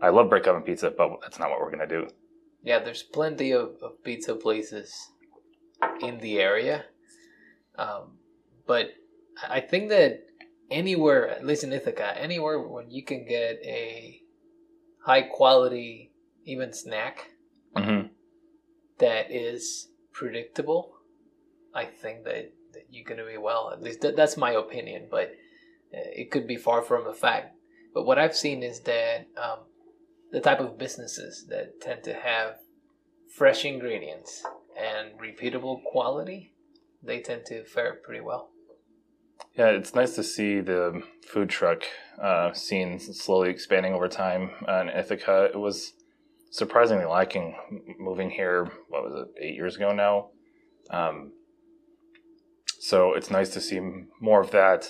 I 0.00 0.10
love 0.10 0.28
brick 0.28 0.46
oven 0.46 0.62
pizza, 0.62 0.90
but 0.90 1.10
that's 1.22 1.38
not 1.38 1.50
what 1.50 1.60
we're 1.60 1.70
gonna 1.70 1.86
do. 1.86 2.08
Yeah, 2.62 2.78
there's 2.78 3.02
plenty 3.02 3.52
of, 3.52 3.76
of 3.82 4.02
pizza 4.04 4.34
places 4.34 4.94
in 6.00 6.18
the 6.18 6.38
area, 6.38 6.84
um, 7.76 8.18
but 8.66 8.90
I 9.48 9.60
think 9.60 9.88
that 9.88 10.20
anywhere, 10.70 11.28
at 11.28 11.44
least 11.44 11.64
in 11.64 11.72
Ithaca, 11.72 12.16
anywhere 12.20 12.60
when 12.60 12.90
you 12.90 13.04
can 13.04 13.26
get 13.26 13.60
a 13.64 14.21
high 15.04 15.22
quality, 15.22 16.12
even 16.44 16.72
snack 16.72 17.30
mm-hmm. 17.76 18.08
that 18.98 19.30
is 19.30 19.88
predictable, 20.12 20.94
I 21.74 21.84
think 21.86 22.24
that, 22.24 22.52
that 22.72 22.86
you're 22.90 23.04
going 23.04 23.18
to 23.18 23.26
be 23.26 23.38
well. 23.38 23.70
At 23.72 23.82
least 23.82 24.00
that, 24.02 24.16
that's 24.16 24.36
my 24.36 24.52
opinion, 24.52 25.08
but 25.10 25.32
uh, 25.94 26.10
it 26.14 26.30
could 26.30 26.46
be 26.46 26.56
far 26.56 26.82
from 26.82 27.06
a 27.06 27.14
fact. 27.14 27.56
But 27.94 28.04
what 28.06 28.18
I've 28.18 28.36
seen 28.36 28.62
is 28.62 28.80
that 28.80 29.26
um, 29.36 29.60
the 30.30 30.40
type 30.40 30.60
of 30.60 30.78
businesses 30.78 31.46
that 31.48 31.80
tend 31.80 32.02
to 32.04 32.14
have 32.14 32.56
fresh 33.36 33.64
ingredients 33.64 34.42
and 34.78 35.18
repeatable 35.18 35.82
quality, 35.84 36.54
they 37.02 37.20
tend 37.20 37.44
to 37.46 37.64
fare 37.64 37.94
pretty 37.94 38.20
well. 38.20 38.50
Yeah, 39.56 39.68
it's 39.68 39.94
nice 39.94 40.14
to 40.14 40.22
see 40.22 40.60
the 40.60 41.02
food 41.28 41.50
truck 41.50 41.82
uh, 42.20 42.52
scene 42.52 42.98
slowly 42.98 43.50
expanding 43.50 43.92
over 43.92 44.08
time 44.08 44.50
in 44.66 44.88
Ithaca. 44.88 45.50
It 45.52 45.58
was 45.58 45.92
surprisingly 46.50 47.04
lacking 47.04 47.54
moving 47.98 48.30
here. 48.30 48.70
What 48.88 49.04
was 49.04 49.22
it, 49.22 49.44
eight 49.44 49.54
years 49.54 49.76
ago 49.76 49.92
now? 49.92 50.30
Um, 50.90 51.32
so 52.78 53.14
it's 53.14 53.30
nice 53.30 53.50
to 53.50 53.60
see 53.60 53.80
more 54.20 54.40
of 54.40 54.50
that. 54.52 54.88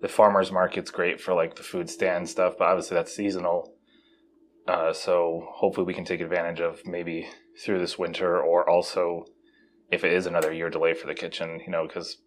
The 0.00 0.08
farmers 0.08 0.52
market's 0.52 0.90
great 0.90 1.20
for 1.20 1.34
like 1.34 1.56
the 1.56 1.62
food 1.62 1.90
stand 1.90 2.28
stuff, 2.28 2.54
but 2.58 2.68
obviously 2.68 2.94
that's 2.94 3.14
seasonal. 3.14 3.74
Uh, 4.66 4.92
so 4.92 5.46
hopefully 5.54 5.86
we 5.86 5.94
can 5.94 6.04
take 6.04 6.20
advantage 6.20 6.60
of 6.60 6.86
maybe 6.86 7.28
through 7.64 7.80
this 7.80 7.98
winter, 7.98 8.40
or 8.40 8.68
also 8.68 9.24
if 9.90 10.04
it 10.04 10.12
is 10.12 10.26
another 10.26 10.52
year 10.52 10.70
delay 10.70 10.94
for 10.94 11.06
the 11.06 11.14
kitchen, 11.14 11.60
you 11.64 11.72
know, 11.72 11.86
because 11.86 12.18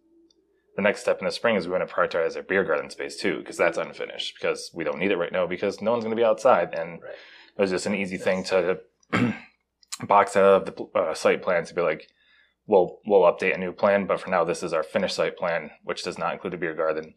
the 0.75 0.81
next 0.81 1.01
step 1.01 1.19
in 1.19 1.25
the 1.25 1.31
spring 1.31 1.55
is 1.55 1.67
we 1.67 1.73
want 1.73 1.87
to 1.87 1.93
prioritize 1.93 2.35
our 2.35 2.43
beer 2.43 2.63
garden 2.63 2.89
space 2.89 3.17
too, 3.17 3.39
because 3.39 3.57
that's 3.57 3.77
unfinished, 3.77 4.35
because 4.39 4.71
we 4.73 4.83
don't 4.83 4.99
need 4.99 5.11
it 5.11 5.17
right 5.17 5.31
now, 5.31 5.45
because 5.45 5.81
no 5.81 5.91
one's 5.91 6.03
going 6.03 6.15
to 6.15 6.21
be 6.21 6.25
outside, 6.25 6.73
and 6.73 7.01
right. 7.01 7.11
it 7.57 7.61
was 7.61 7.71
just 7.71 7.85
an 7.85 7.95
easy 7.95 8.17
thing 8.17 8.43
to 8.45 8.79
box 10.07 10.35
out 10.35 10.45
of 10.45 10.65
the 10.65 10.99
uh, 10.99 11.13
site 11.13 11.41
plan 11.41 11.65
to 11.65 11.73
be 11.73 11.81
like, 11.81 12.07
we'll 12.67 12.99
we'll 13.05 13.21
update 13.21 13.53
a 13.53 13.57
new 13.57 13.73
plan, 13.73 14.05
but 14.05 14.19
for 14.19 14.29
now 14.29 14.43
this 14.43 14.63
is 14.63 14.73
our 14.73 14.83
finished 14.83 15.15
site 15.15 15.37
plan, 15.37 15.71
which 15.83 16.03
does 16.03 16.17
not 16.17 16.33
include 16.33 16.53
a 16.53 16.57
beer 16.57 16.75
garden, 16.75 17.15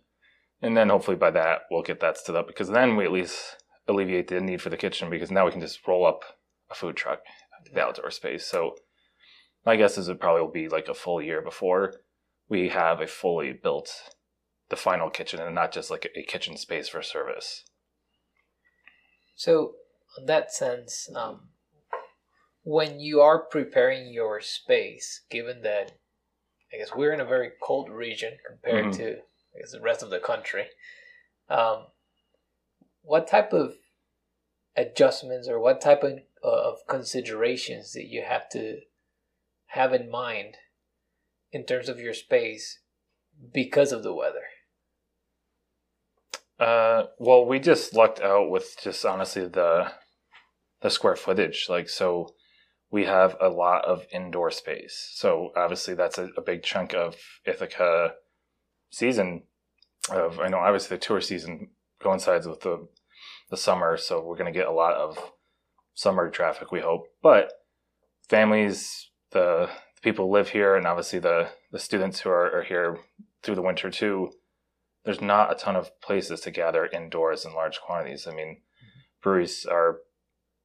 and 0.60 0.76
then 0.76 0.88
hopefully 0.88 1.16
by 1.16 1.30
that 1.30 1.62
we'll 1.70 1.82
get 1.82 2.00
that 2.00 2.18
stood 2.18 2.36
up, 2.36 2.48
because 2.48 2.68
then 2.68 2.96
we 2.96 3.04
at 3.04 3.12
least 3.12 3.56
alleviate 3.86 4.28
the 4.28 4.40
need 4.40 4.60
for 4.60 4.70
the 4.70 4.76
kitchen, 4.76 5.10
because 5.10 5.30
now 5.30 5.44
we 5.44 5.52
can 5.52 5.60
just 5.60 5.86
roll 5.86 6.04
up 6.06 6.22
a 6.70 6.74
food 6.74 6.96
truck 6.96 7.20
to 7.64 7.72
the 7.72 7.80
outdoor 7.80 8.10
space. 8.10 8.44
So 8.44 8.74
my 9.64 9.76
guess 9.76 9.96
is 9.96 10.08
it 10.08 10.20
probably 10.20 10.42
will 10.42 10.50
be 10.50 10.68
like 10.68 10.88
a 10.88 10.94
full 10.94 11.22
year 11.22 11.40
before 11.40 11.94
we 12.48 12.68
have 12.68 13.00
a 13.00 13.06
fully 13.06 13.52
built 13.52 13.90
the 14.70 14.76
final 14.76 15.10
kitchen 15.10 15.40
and 15.40 15.54
not 15.54 15.72
just 15.72 15.90
like 15.90 16.10
a, 16.16 16.22
kitchen 16.22 16.56
space 16.56 16.88
for 16.88 17.02
service. 17.02 17.64
So, 19.36 19.74
in 20.18 20.26
that 20.26 20.52
sense, 20.52 21.08
um, 21.14 21.48
when 22.62 23.00
you 23.00 23.20
are 23.20 23.38
preparing 23.38 24.12
your 24.12 24.40
space, 24.40 25.22
given 25.30 25.62
that 25.62 25.92
I 26.72 26.78
guess 26.78 26.94
we're 26.94 27.12
in 27.12 27.20
a 27.20 27.24
very 27.24 27.50
cold 27.62 27.90
region 27.90 28.32
compared 28.46 28.86
mm-hmm. 28.86 29.02
to 29.02 29.16
I 29.54 29.60
guess 29.60 29.72
the 29.72 29.80
rest 29.80 30.02
of 30.02 30.10
the 30.10 30.18
country, 30.18 30.66
um, 31.48 31.86
what 33.02 33.28
type 33.28 33.52
of 33.52 33.74
adjustments 34.76 35.48
or 35.48 35.60
what 35.60 35.80
type 35.80 36.02
of, 36.02 36.18
uh, 36.42 36.48
of 36.48 36.78
considerations 36.88 37.92
that 37.92 38.06
you 38.06 38.22
have 38.22 38.48
to 38.50 38.80
have 39.66 39.92
in 39.92 40.10
mind 40.10 40.56
in 41.54 41.64
terms 41.64 41.88
of 41.88 42.00
your 42.00 42.12
space 42.12 42.80
because 43.52 43.92
of 43.92 44.02
the 44.02 44.12
weather? 44.12 44.42
Uh, 46.58 47.04
well, 47.18 47.46
we 47.46 47.58
just 47.58 47.94
lucked 47.94 48.20
out 48.20 48.50
with 48.50 48.76
just 48.82 49.06
honestly 49.06 49.46
the 49.46 49.92
the 50.82 50.90
square 50.90 51.16
footage. 51.16 51.66
Like, 51.68 51.88
so 51.88 52.34
we 52.90 53.04
have 53.04 53.36
a 53.40 53.48
lot 53.48 53.84
of 53.86 54.04
indoor 54.12 54.50
space. 54.50 55.10
So 55.14 55.50
obviously, 55.56 55.94
that's 55.94 56.18
a, 56.18 56.28
a 56.36 56.42
big 56.42 56.62
chunk 56.62 56.92
of 56.92 57.16
Ithaca 57.46 58.14
season. 58.90 59.44
Of 60.10 60.38
I 60.40 60.48
know 60.48 60.58
obviously 60.58 60.96
the 60.96 61.00
tour 61.00 61.20
season 61.20 61.70
coincides 62.02 62.46
with 62.46 62.60
the 62.60 62.88
the 63.50 63.56
summer, 63.56 63.96
so 63.96 64.22
we're 64.22 64.36
going 64.36 64.52
to 64.52 64.58
get 64.58 64.68
a 64.68 64.72
lot 64.72 64.94
of 64.94 65.32
summer 65.94 66.30
traffic. 66.30 66.72
We 66.72 66.80
hope, 66.80 67.06
but 67.22 67.52
families, 68.28 69.10
the 69.30 69.70
people 70.04 70.30
live 70.30 70.50
here 70.50 70.76
and 70.76 70.86
obviously 70.86 71.18
the, 71.18 71.48
the 71.72 71.78
students 71.78 72.20
who 72.20 72.28
are, 72.28 72.58
are 72.58 72.62
here 72.62 72.98
through 73.42 73.54
the 73.54 73.62
winter 73.62 73.90
too, 73.90 74.30
there's 75.04 75.20
not 75.20 75.50
a 75.50 75.54
ton 75.56 75.74
of 75.74 75.98
places 76.00 76.40
to 76.42 76.50
gather 76.50 76.86
indoors 76.86 77.44
in 77.44 77.54
large 77.54 77.80
quantities. 77.80 78.26
I 78.26 78.34
mean, 78.34 78.56
mm-hmm. 78.56 79.00
breweries 79.22 79.66
are 79.66 80.00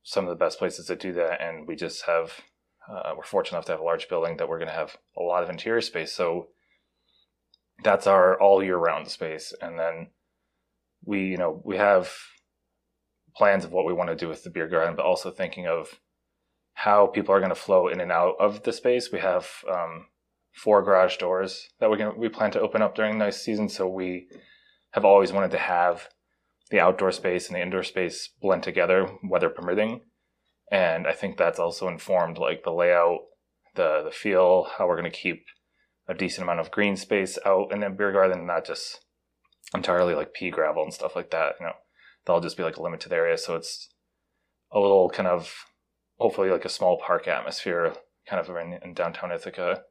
some 0.04 0.26
of 0.26 0.30
the 0.30 0.44
best 0.44 0.60
places 0.60 0.88
to 0.88 0.96
do 0.96 1.14
that, 1.14 1.42
and 1.42 1.68
we 1.68 1.76
just 1.76 2.06
have 2.06 2.42
uh, 2.90 3.14
we're 3.16 3.24
fortunate 3.24 3.58
enough 3.58 3.66
to 3.66 3.74
have 3.74 3.82
a 3.82 3.84
large 3.84 4.10
building 4.10 4.38
that 4.38 4.50
we're 4.50 4.58
going 4.58 4.70
to 4.70 4.74
have 4.74 4.98
a 5.16 5.22
lot 5.22 5.44
of 5.44 5.50
interior 5.50 5.82
space. 5.82 6.12
So 6.12 6.48
that's 7.84 8.08
our 8.08 8.40
all 8.42 8.64
year 8.64 8.78
round 8.78 9.10
space, 9.10 9.54
and 9.62 9.78
then 9.78 10.08
we 11.04 11.26
you 11.26 11.38
know 11.38 11.62
we 11.64 11.78
have 11.78 12.12
plans 13.36 13.66
of 13.66 13.72
what 13.72 13.86
we 13.86 13.94
want 13.94 14.10
to 14.10 14.16
do 14.16 14.28
with 14.28 14.44
the 14.44 14.50
beer 14.50 14.68
garden, 14.68 14.96
but 14.96 15.06
also 15.06 15.32
thinking 15.32 15.68
of 15.68 16.00
how 16.84 17.08
people 17.08 17.36
are 17.36 17.40
going 17.40 17.50
to 17.50 17.56
flow 17.56 17.90
in 17.90 18.00
and 18.00 18.10
out 18.12 18.36
of 18.40 18.64
the 18.64 18.72
space. 18.72 19.12
We 19.12 19.20
have 19.20 19.50
um, 19.70 20.06
four 20.54 20.82
garage 20.82 21.18
doors 21.18 21.68
that 21.82 21.92
we 21.92 21.98
can 21.98 22.18
we 22.18 22.30
plan 22.30 22.52
to 22.52 22.62
open 22.62 22.82
up 22.82 22.96
during 22.96 23.20
the 23.20 23.26
nice 23.26 23.42
season. 23.42 23.68
So 23.68 23.86
we 23.86 24.30
have 24.92 25.04
always 25.04 25.34
wanted 25.34 25.52
to 25.52 25.58
have 25.58 26.08
the 26.72 26.80
outdoor 26.80 27.12
space 27.12 27.48
and 27.48 27.58
the 27.58 27.62
indoor 27.62 27.84
space 27.84 28.30
blend 28.42 28.64
together, 28.64 29.10
weather 29.22 29.50
permitting. 29.50 30.02
And 30.72 31.06
I 31.06 31.12
think 31.12 31.36
that's 31.36 31.60
also 31.60 31.90
informed 31.90 32.38
like 32.38 32.64
the 32.64 32.72
layout, 32.72 33.20
the 33.76 34.04
the 34.06 34.12
feel, 34.12 34.68
how 34.78 34.88
we're 34.88 35.00
going 35.00 35.12
to 35.12 35.18
keep 35.18 35.44
a 36.08 36.14
decent 36.14 36.44
amount 36.44 36.62
of 36.62 36.72
green 36.72 36.96
space 36.96 37.38
out 37.46 37.74
in 37.74 37.82
the 37.82 37.90
beer 37.90 38.14
garden, 38.14 38.48
not 38.48 38.66
just 38.66 39.04
entirely 39.76 40.16
like 40.16 40.34
pea 40.34 40.50
gravel 40.50 40.84
and 40.84 40.94
stuff 40.94 41.14
like 41.14 41.32
that. 41.32 41.56
You 41.60 41.66
know, 41.66 41.74
that'll 42.26 42.40
just 42.40 42.56
be 42.56 42.64
like 42.64 42.78
a 42.78 42.82
limited 42.82 43.12
area. 43.12 43.38
So 43.38 43.58
it's 43.58 43.90
a 44.72 44.80
little 44.80 45.10
kind 45.10 45.28
of 45.28 45.54
hopefully 46.20 46.50
like 46.50 46.66
a 46.66 46.70
small 46.70 47.00
park 47.00 47.28
atmosphere 47.28 47.94
kind 48.28 48.40
of 48.40 48.56
in, 48.56 48.80
in 48.84 48.94
downtown 48.94 49.32
Ithaca 49.32 49.82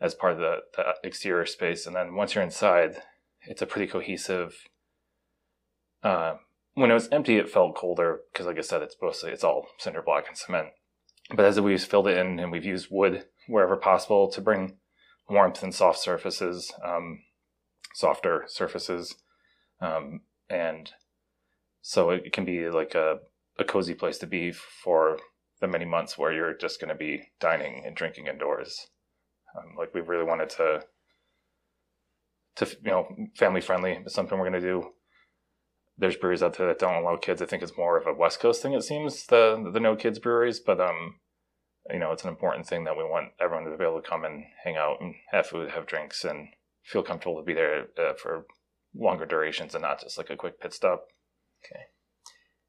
as 0.00 0.14
part 0.14 0.32
of 0.32 0.38
the, 0.38 0.56
the 0.76 0.94
exterior 1.04 1.46
space. 1.46 1.86
And 1.86 1.94
then 1.94 2.14
once 2.14 2.34
you're 2.34 2.44
inside, 2.44 2.96
it's 3.42 3.62
a 3.62 3.66
pretty 3.66 3.90
cohesive. 3.90 4.56
Uh, 6.02 6.34
when 6.74 6.90
it 6.90 6.94
was 6.94 7.08
empty, 7.08 7.36
it 7.36 7.48
felt 7.48 7.76
colder 7.76 8.20
because, 8.32 8.46
like 8.46 8.58
I 8.58 8.62
said, 8.62 8.82
it's 8.82 8.96
mostly 9.00 9.30
it's 9.30 9.44
all 9.44 9.68
cinder 9.78 10.02
block 10.02 10.24
and 10.28 10.36
cement. 10.36 10.68
But 11.34 11.44
as 11.44 11.60
we've 11.60 11.82
filled 11.82 12.08
it 12.08 12.18
in 12.18 12.38
and 12.38 12.52
we've 12.52 12.64
used 12.64 12.88
wood 12.90 13.24
wherever 13.48 13.76
possible 13.76 14.30
to 14.30 14.40
bring 14.40 14.76
warmth 15.28 15.62
and 15.62 15.74
soft 15.74 15.98
surfaces, 15.98 16.72
um, 16.84 17.20
softer 17.94 18.44
surfaces, 18.46 19.14
um, 19.80 20.20
and 20.48 20.92
so 21.80 22.10
it 22.10 22.32
can 22.32 22.44
be 22.44 22.68
like 22.68 22.94
a, 22.94 23.18
a 23.58 23.64
cozy 23.64 23.94
place 23.94 24.18
to 24.18 24.26
be 24.26 24.52
for 24.52 25.18
the 25.60 25.68
many 25.68 25.84
months 25.84 26.18
where 26.18 26.32
you're 26.32 26.56
just 26.56 26.80
going 26.80 26.88
to 26.88 26.94
be 26.94 27.32
dining 27.40 27.84
and 27.86 27.96
drinking 27.96 28.26
indoors. 28.26 28.88
Um, 29.56 29.74
like 29.78 29.94
we 29.94 30.00
really 30.00 30.24
wanted 30.24 30.50
to, 30.50 30.82
to 32.56 32.76
you 32.84 32.90
know, 32.90 33.08
family 33.36 33.60
friendly 33.60 33.92
is 34.04 34.12
something 34.12 34.38
we're 34.38 34.48
going 34.48 34.60
to 34.60 34.68
do. 34.68 34.90
There's 35.98 36.16
breweries 36.16 36.42
out 36.42 36.58
there 36.58 36.66
that 36.66 36.78
don't 36.78 37.02
allow 37.02 37.16
kids. 37.16 37.40
I 37.40 37.46
think 37.46 37.62
it's 37.62 37.78
more 37.78 37.96
of 37.96 38.06
a 38.06 38.12
West 38.12 38.38
Coast 38.38 38.60
thing. 38.60 38.74
It 38.74 38.82
seems 38.82 39.26
the 39.26 39.70
the 39.72 39.80
no 39.80 39.96
kids 39.96 40.18
breweries, 40.18 40.60
but 40.60 40.78
um, 40.78 41.14
you 41.90 41.98
know, 41.98 42.12
it's 42.12 42.22
an 42.22 42.28
important 42.28 42.66
thing 42.66 42.84
that 42.84 42.98
we 42.98 43.02
want 43.02 43.32
everyone 43.40 43.64
to 43.64 43.78
be 43.78 43.84
able 43.84 44.02
to 44.02 44.08
come 44.08 44.24
and 44.24 44.44
hang 44.62 44.76
out 44.76 44.98
and 45.00 45.14
have 45.30 45.46
food, 45.46 45.70
have 45.70 45.86
drinks, 45.86 46.22
and 46.22 46.48
feel 46.82 47.02
comfortable 47.02 47.38
to 47.38 47.44
be 47.44 47.54
there 47.54 47.86
uh, 47.98 48.12
for 48.12 48.44
longer 48.94 49.24
durations 49.24 49.74
and 49.74 49.82
not 49.82 50.00
just 50.00 50.18
like 50.18 50.28
a 50.28 50.36
quick 50.36 50.60
pit 50.60 50.74
stop. 50.74 51.06
Okay. 51.64 51.84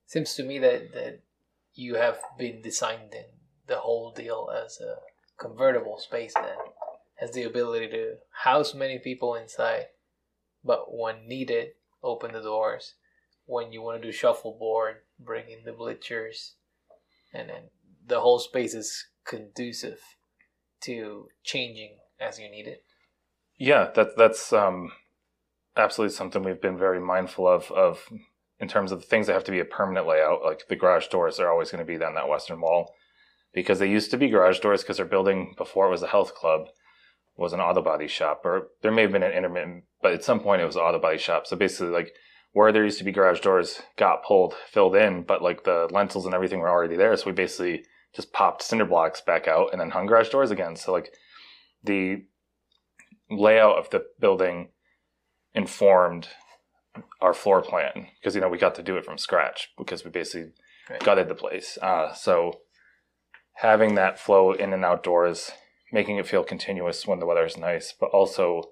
Seems 0.05 0.33
to 0.35 0.43
me 0.43 0.59
that 0.59 0.93
that 0.93 1.23
you 1.77 1.95
have 1.95 2.19
been 2.37 2.61
designed 2.61 3.13
in 3.13 3.25
the 3.67 3.77
whole 3.77 4.11
deal 4.11 4.49
as 4.65 4.79
a 4.81 4.95
convertible 5.39 5.99
space 5.99 6.33
that 6.33 6.57
has 7.15 7.31
the 7.31 7.43
ability 7.43 7.87
to 7.87 8.15
house 8.43 8.73
many 8.73 8.97
people 8.97 9.35
inside 9.35 9.85
but 10.63 10.93
when 10.93 11.27
needed 11.27 11.69
open 12.03 12.33
the 12.33 12.41
doors. 12.41 12.95
When 13.45 13.71
you 13.71 13.81
want 13.81 14.01
to 14.01 14.07
do 14.07 14.11
shuffleboard 14.11 14.97
bring 15.19 15.49
in 15.49 15.63
the 15.65 15.71
bleachers 15.71 16.55
and 17.33 17.49
then 17.49 17.63
the 18.05 18.19
whole 18.19 18.39
space 18.39 18.73
is 18.73 19.07
conducive 19.25 19.99
to 20.81 21.27
changing 21.43 21.97
as 22.19 22.39
you 22.39 22.49
need 22.49 22.67
it. 22.67 22.83
Yeah 23.57 23.89
that 23.95 24.17
that's 24.17 24.51
um 24.51 24.91
absolutely 25.75 26.15
something 26.15 26.43
we've 26.43 26.61
been 26.61 26.77
very 26.77 26.99
mindful 26.99 27.47
of 27.47 27.71
of 27.71 28.09
in 28.59 28.67
terms 28.67 28.91
of 28.91 28.99
the 28.99 29.05
things 29.05 29.27
that 29.27 29.33
have 29.33 29.43
to 29.45 29.51
be 29.51 29.59
a 29.59 29.65
permanent 29.65 30.07
layout, 30.07 30.43
like 30.43 30.67
the 30.67 30.75
garage 30.75 31.07
doors 31.07 31.39
are 31.39 31.51
always 31.51 31.71
going 31.71 31.85
to 31.85 31.97
be 31.97 32.03
on 32.03 32.15
that 32.15 32.29
western 32.29 32.59
wall 32.59 32.93
because 33.53 33.79
they 33.79 33.89
used 33.89 34.11
to 34.11 34.17
be 34.17 34.29
garage 34.29 34.59
doors 34.59 34.81
because 34.81 34.97
their 34.97 35.05
building 35.05 35.53
before 35.57 35.87
it 35.87 35.91
was 35.91 36.03
a 36.03 36.07
health 36.07 36.33
club 36.33 36.67
was 37.35 37.53
an 37.53 37.59
auto 37.59 37.81
body 37.81 38.07
shop, 38.07 38.41
or 38.43 38.69
there 38.81 38.91
may 38.91 39.03
have 39.03 39.11
been 39.11 39.23
an 39.23 39.31
intermittent, 39.31 39.83
but 40.01 40.13
at 40.13 40.23
some 40.23 40.39
point 40.39 40.61
it 40.61 40.65
was 40.65 40.75
an 40.75 40.81
auto 40.81 40.99
body 40.99 41.19
shop. 41.19 41.45
So 41.45 41.55
basically, 41.55 41.93
like 41.93 42.11
where 42.53 42.71
there 42.71 42.83
used 42.83 42.97
to 42.97 43.03
be 43.03 43.11
garage 43.11 43.41
doors 43.41 43.81
got 43.97 44.23
pulled, 44.23 44.55
filled 44.71 44.95
in, 44.95 45.21
but 45.21 45.43
like 45.43 45.63
the 45.63 45.87
lentils 45.91 46.25
and 46.25 46.33
everything 46.33 46.59
were 46.59 46.69
already 46.69 46.95
there. 46.95 47.15
So 47.15 47.27
we 47.27 47.33
basically 47.33 47.83
just 48.15 48.33
popped 48.33 48.63
cinder 48.63 48.85
blocks 48.85 49.21
back 49.21 49.47
out 49.47 49.69
and 49.71 49.79
then 49.79 49.91
hung 49.91 50.07
garage 50.07 50.29
doors 50.29 50.49
again. 50.49 50.75
So 50.75 50.91
like 50.91 51.13
the 51.83 52.25
layout 53.29 53.77
of 53.77 53.89
the 53.91 54.05
building 54.19 54.69
informed 55.53 56.29
our 57.21 57.33
floor 57.33 57.61
plan 57.61 58.07
because 58.19 58.35
you 58.35 58.41
know 58.41 58.49
we 58.49 58.57
got 58.57 58.75
to 58.75 58.83
do 58.83 58.97
it 58.97 59.05
from 59.05 59.17
scratch 59.17 59.69
because 59.77 60.03
we 60.03 60.11
basically 60.11 60.51
right. 60.89 61.03
gutted 61.03 61.29
the 61.29 61.35
place. 61.35 61.77
Uh, 61.81 62.13
so 62.13 62.59
having 63.55 63.95
that 63.95 64.19
flow 64.19 64.51
in 64.51 64.73
and 64.73 64.85
outdoors, 64.85 65.51
making 65.91 66.17
it 66.17 66.27
feel 66.27 66.43
continuous 66.43 67.07
when 67.07 67.19
the 67.19 67.25
weather 67.25 67.45
is 67.45 67.57
nice, 67.57 67.93
but 67.99 68.09
also 68.11 68.71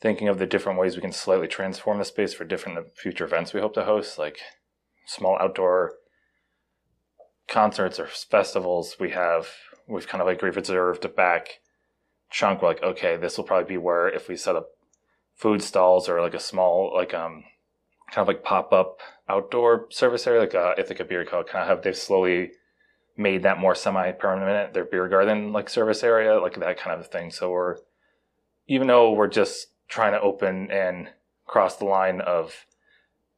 thinking 0.00 0.28
of 0.28 0.38
the 0.38 0.46
different 0.46 0.78
ways 0.78 0.96
we 0.96 1.02
can 1.02 1.12
slightly 1.12 1.46
transform 1.46 1.98
the 1.98 2.04
space 2.04 2.34
for 2.34 2.44
different 2.44 2.96
future 2.96 3.24
events 3.24 3.54
we 3.54 3.60
hope 3.60 3.74
to 3.74 3.84
host, 3.84 4.18
like 4.18 4.38
small 5.06 5.38
outdoor 5.40 5.92
concerts 7.48 8.00
or 8.00 8.06
festivals. 8.06 8.96
We 8.98 9.10
have 9.10 9.48
we've 9.86 10.08
kind 10.08 10.20
of 10.20 10.26
like 10.26 10.42
reserved 10.42 11.04
a 11.04 11.08
back 11.08 11.60
chunk. 12.30 12.62
We're 12.62 12.68
like, 12.68 12.82
okay, 12.82 13.16
this 13.16 13.36
will 13.36 13.44
probably 13.44 13.68
be 13.68 13.78
where 13.78 14.08
if 14.08 14.28
we 14.28 14.36
set 14.36 14.56
up 14.56 14.70
food 15.34 15.62
stalls 15.62 16.08
or 16.08 16.20
like 16.20 16.34
a 16.34 16.40
small 16.40 16.92
like 16.94 17.14
um 17.14 17.44
kind 18.12 18.22
of 18.22 18.28
like 18.28 18.44
pop 18.44 18.72
up 18.72 19.00
outdoor 19.28 19.86
service 19.90 20.26
area, 20.26 20.40
like 20.40 20.54
uh, 20.54 20.74
Ithaca 20.76 21.04
Beer 21.04 21.24
Co. 21.24 21.42
Kind 21.42 21.62
of 21.62 21.68
have 21.68 21.82
they've 21.82 21.96
slowly 21.96 22.52
made 23.16 23.42
that 23.42 23.58
more 23.58 23.74
semi 23.74 24.12
permanent. 24.12 24.74
Their 24.74 24.84
beer 24.84 25.08
garden 25.08 25.52
like 25.52 25.68
service 25.68 26.02
area, 26.04 26.40
like 26.40 26.58
that 26.58 26.78
kind 26.78 27.00
of 27.00 27.06
thing. 27.08 27.30
So 27.30 27.50
we're 27.50 27.76
even 28.68 28.86
though 28.86 29.12
we're 29.12 29.28
just 29.28 29.68
trying 29.88 30.12
to 30.12 30.20
open 30.20 30.70
and 30.70 31.08
cross 31.46 31.76
the 31.76 31.84
line 31.84 32.20
of 32.20 32.66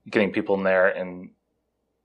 getting 0.09 0.33
people 0.33 0.57
in 0.57 0.65
there 0.65 0.89
and 0.89 1.31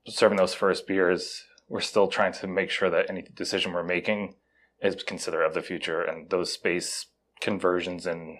serving 0.06 0.38
those 0.38 0.54
first 0.54 0.86
beers, 0.86 1.44
we're 1.68 1.80
still 1.80 2.08
trying 2.08 2.32
to 2.32 2.46
make 2.46 2.70
sure 2.70 2.90
that 2.90 3.10
any 3.10 3.22
decision 3.34 3.72
we're 3.72 3.82
making 3.82 4.34
is 4.82 5.02
considerate 5.02 5.46
of 5.46 5.54
the 5.54 5.62
future 5.62 6.02
and 6.02 6.30
those 6.30 6.52
space 6.52 7.06
conversions 7.40 8.06
and 8.06 8.38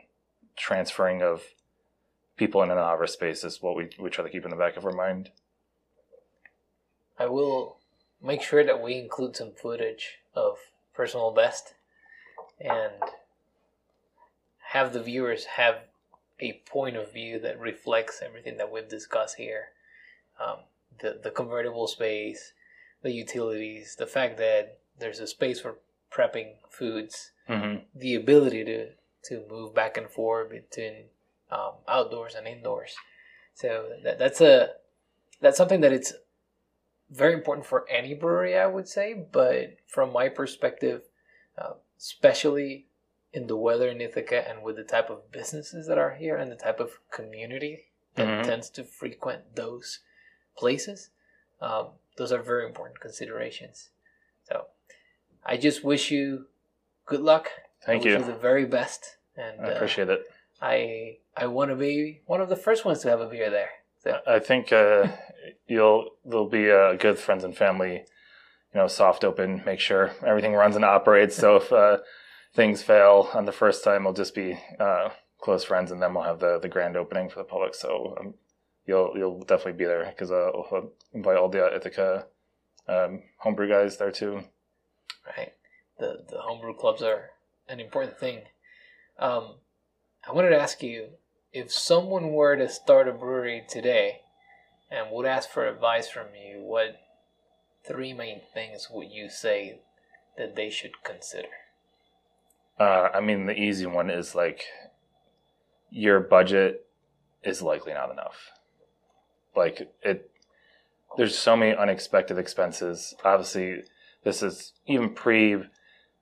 transferring 0.60 1.22
of 1.22 1.42
people 2.36 2.62
in 2.62 2.70
and 2.70 2.78
out 2.78 2.94
of 2.94 3.00
our 3.00 3.06
space 3.06 3.44
is 3.44 3.60
what 3.60 3.76
we, 3.76 3.88
we 3.98 4.10
try 4.10 4.24
to 4.24 4.30
keep 4.30 4.44
in 4.44 4.50
the 4.50 4.56
back 4.56 4.76
of 4.76 4.84
our 4.84 4.92
mind. 4.92 5.30
I 7.18 7.26
will 7.26 7.76
make 8.22 8.42
sure 8.42 8.64
that 8.64 8.82
we 8.82 8.96
include 8.96 9.36
some 9.36 9.52
footage 9.52 10.18
of 10.34 10.58
personal 10.94 11.32
best 11.32 11.74
and 12.60 12.92
have 14.70 14.92
the 14.92 15.02
viewers 15.02 15.44
have 15.56 15.80
a 16.38 16.62
point 16.66 16.96
of 16.96 17.12
view 17.12 17.38
that 17.40 17.60
reflects 17.60 18.22
everything 18.24 18.56
that 18.56 18.70
we've 18.70 18.88
discussed 18.88 19.36
here. 19.36 19.68
Um, 20.42 20.60
the 21.00 21.20
the 21.22 21.30
convertible 21.30 21.86
space, 21.86 22.52
the 23.02 23.12
utilities, 23.12 23.96
the 23.98 24.06
fact 24.06 24.38
that 24.38 24.78
there's 24.98 25.20
a 25.20 25.26
space 25.26 25.60
for 25.60 25.76
prepping 26.10 26.52
foods, 26.70 27.32
mm-hmm. 27.48 27.84
the 27.94 28.14
ability 28.14 28.64
to 28.64 28.90
to 29.24 29.44
move 29.48 29.74
back 29.74 29.96
and 29.96 30.08
forth 30.08 30.50
between 30.50 31.04
um, 31.50 31.72
outdoors 31.88 32.34
and 32.34 32.46
indoors. 32.46 32.94
So 33.54 33.88
that, 34.04 34.18
that's 34.18 34.40
a 34.40 34.70
that's 35.40 35.56
something 35.56 35.80
that 35.80 35.92
it's 35.92 36.12
very 37.10 37.34
important 37.34 37.66
for 37.66 37.88
any 37.88 38.14
brewery, 38.14 38.56
I 38.56 38.66
would 38.66 38.88
say. 38.88 39.14
But 39.32 39.76
from 39.86 40.12
my 40.12 40.28
perspective, 40.28 41.02
uh, 41.58 41.74
especially 41.98 42.86
in 43.32 43.46
the 43.46 43.56
weather 43.56 43.88
in 43.88 44.00
Ithaca 44.00 44.48
and 44.48 44.62
with 44.62 44.76
the 44.76 44.84
type 44.84 45.10
of 45.10 45.30
businesses 45.30 45.86
that 45.86 45.98
are 45.98 46.14
here 46.14 46.36
and 46.36 46.50
the 46.50 46.56
type 46.56 46.80
of 46.80 46.98
community 47.10 47.84
that 48.14 48.26
mm-hmm. 48.26 48.48
tends 48.48 48.70
to 48.70 48.84
frequent 48.84 49.54
those 49.54 50.00
places, 50.56 51.10
um, 51.60 51.88
those 52.16 52.32
are 52.32 52.42
very 52.42 52.66
important 52.66 53.00
considerations. 53.00 53.90
So 54.48 54.66
I 55.44 55.56
just 55.56 55.84
wish 55.84 56.10
you 56.10 56.46
good 57.06 57.20
luck. 57.20 57.50
Thank 57.84 58.04
you. 58.04 58.12
you 58.12 58.24
the 58.24 58.34
very 58.34 58.66
best. 58.66 59.16
And 59.36 59.60
I 59.60 59.70
appreciate 59.70 60.08
uh, 60.08 60.14
it. 60.14 60.22
I 60.60 61.18
I 61.36 61.46
want 61.46 61.70
to 61.70 61.76
be 61.76 62.20
one 62.26 62.40
of 62.40 62.48
the 62.48 62.56
first 62.56 62.84
ones 62.84 63.00
to 63.00 63.08
have 63.08 63.20
a 63.20 63.26
beer 63.28 63.50
there. 63.50 63.70
So. 64.02 64.18
I 64.26 64.38
think 64.38 64.72
uh, 64.72 65.08
you'll 65.66 66.10
there'll 66.24 66.48
be 66.48 66.70
uh, 66.70 66.94
good 66.94 67.18
friends 67.18 67.44
and 67.44 67.56
family, 67.56 67.92
you 67.94 68.80
know, 68.80 68.86
soft 68.86 69.24
open. 69.24 69.62
Make 69.64 69.80
sure 69.80 70.12
everything 70.26 70.54
runs 70.54 70.76
and 70.76 70.84
operates. 70.84 71.36
So 71.36 71.56
if 71.56 71.72
uh, 71.72 71.98
things 72.54 72.82
fail 72.82 73.28
on 73.34 73.44
the 73.44 73.52
first 73.52 73.84
time, 73.84 74.04
we'll 74.04 74.14
just 74.14 74.34
be 74.34 74.58
uh, 74.78 75.10
close 75.38 75.64
friends, 75.64 75.90
and 75.90 76.02
then 76.02 76.14
we'll 76.14 76.24
have 76.24 76.40
the 76.40 76.58
the 76.58 76.68
grand 76.68 76.96
opening 76.96 77.28
for 77.28 77.38
the 77.38 77.44
public. 77.44 77.74
So 77.74 78.16
um, 78.20 78.34
you'll 78.86 79.12
you'll 79.16 79.40
definitely 79.40 79.72
be 79.72 79.86
there 79.86 80.04
because 80.06 80.30
uh, 80.30 80.50
we'll 80.54 80.92
invite 81.12 81.36
all 81.36 81.48
the 81.48 81.74
Ithaca 81.74 82.26
um, 82.88 83.22
homebrew 83.38 83.68
guys 83.68 83.96
there 83.96 84.10
too. 84.10 84.42
Right. 85.36 85.52
The 85.98 86.24
the 86.28 86.40
homebrew 86.40 86.74
clubs 86.74 87.02
are 87.02 87.30
an 87.70 87.80
important 87.80 88.18
thing. 88.18 88.42
Um, 89.18 89.54
I 90.28 90.32
wanted 90.32 90.50
to 90.50 90.60
ask 90.60 90.82
you 90.82 91.10
if 91.52 91.72
someone 91.72 92.32
were 92.32 92.56
to 92.56 92.68
start 92.68 93.08
a 93.08 93.12
brewery 93.12 93.62
today 93.68 94.20
and 94.90 95.10
would 95.10 95.26
ask 95.26 95.48
for 95.48 95.66
advice 95.66 96.08
from 96.08 96.26
you, 96.34 96.62
what 96.62 96.96
three 97.86 98.12
main 98.12 98.40
things 98.52 98.88
would 98.90 99.08
you 99.10 99.30
say 99.30 99.80
that 100.36 100.56
they 100.56 100.68
should 100.68 101.02
consider? 101.04 101.48
Uh, 102.78 103.08
I 103.14 103.20
mean, 103.20 103.46
the 103.46 103.58
easy 103.58 103.86
one 103.86 104.10
is 104.10 104.34
like 104.34 104.64
your 105.90 106.20
budget 106.20 106.86
is 107.44 107.62
likely 107.62 107.92
not 107.92 108.10
enough. 108.10 108.50
Like 109.54 109.90
it, 110.02 110.30
there's 111.16 111.36
so 111.36 111.56
many 111.56 111.76
unexpected 111.76 112.38
expenses. 112.38 113.14
Obviously, 113.24 113.82
this 114.24 114.42
is 114.42 114.72
even 114.86 115.10
pre 115.10 115.62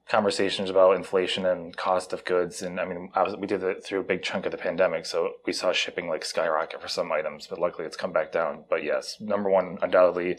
conversations 0.09 0.71
about 0.71 0.97
inflation 0.97 1.45
and 1.45 1.77
cost 1.77 2.13
of 2.13 2.25
goods. 2.25 2.63
And 2.63 2.81
I 2.81 2.87
mean, 2.87 3.11
was, 3.15 3.37
we 3.37 3.47
did 3.47 3.63
it 3.63 3.85
through 3.85 4.01
a 4.01 4.05
big 4.05 4.23
chunk 4.23 4.47
of 4.47 4.53
the 4.53 4.59
pandemic, 4.59 5.05
so 5.05 5.35
we 5.47 5.53
saw 5.53 5.73
shipping 5.73 6.09
like 6.09 6.25
skyrocket 6.25 6.81
for 6.81 6.89
some 6.89 7.13
items, 7.13 7.47
but 7.47 7.61
luckily 7.61 7.87
it's 7.87 7.97
come 7.97 8.13
back 8.13 8.33
down. 8.33 8.65
But 8.71 8.83
yes, 8.83 9.19
number 9.21 9.51
one, 9.51 9.79
undoubtedly, 9.83 10.39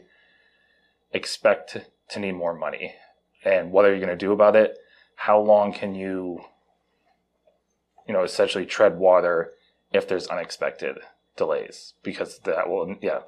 expect 1.14 1.78
to 2.10 2.20
need 2.20 2.34
more 2.34 2.56
money. 2.56 2.96
And 3.46 3.72
what 3.72 3.86
are 3.86 3.94
you 3.94 4.00
going 4.00 4.10
to 4.10 4.16
do 4.16 4.32
about 4.32 4.56
it? 4.56 4.78
How 5.16 5.40
long 5.40 5.72
can 5.72 5.94
you, 5.94 6.44
you 8.08 8.14
know, 8.14 8.24
essentially 8.24 8.66
tread 8.66 8.98
water 8.98 9.52
if 9.94 10.08
there's 10.08 10.28
unexpected 10.28 10.98
delays? 11.38 11.94
Because 12.02 12.40
that 12.40 12.70
will, 12.70 12.96
yeah. 13.02 13.20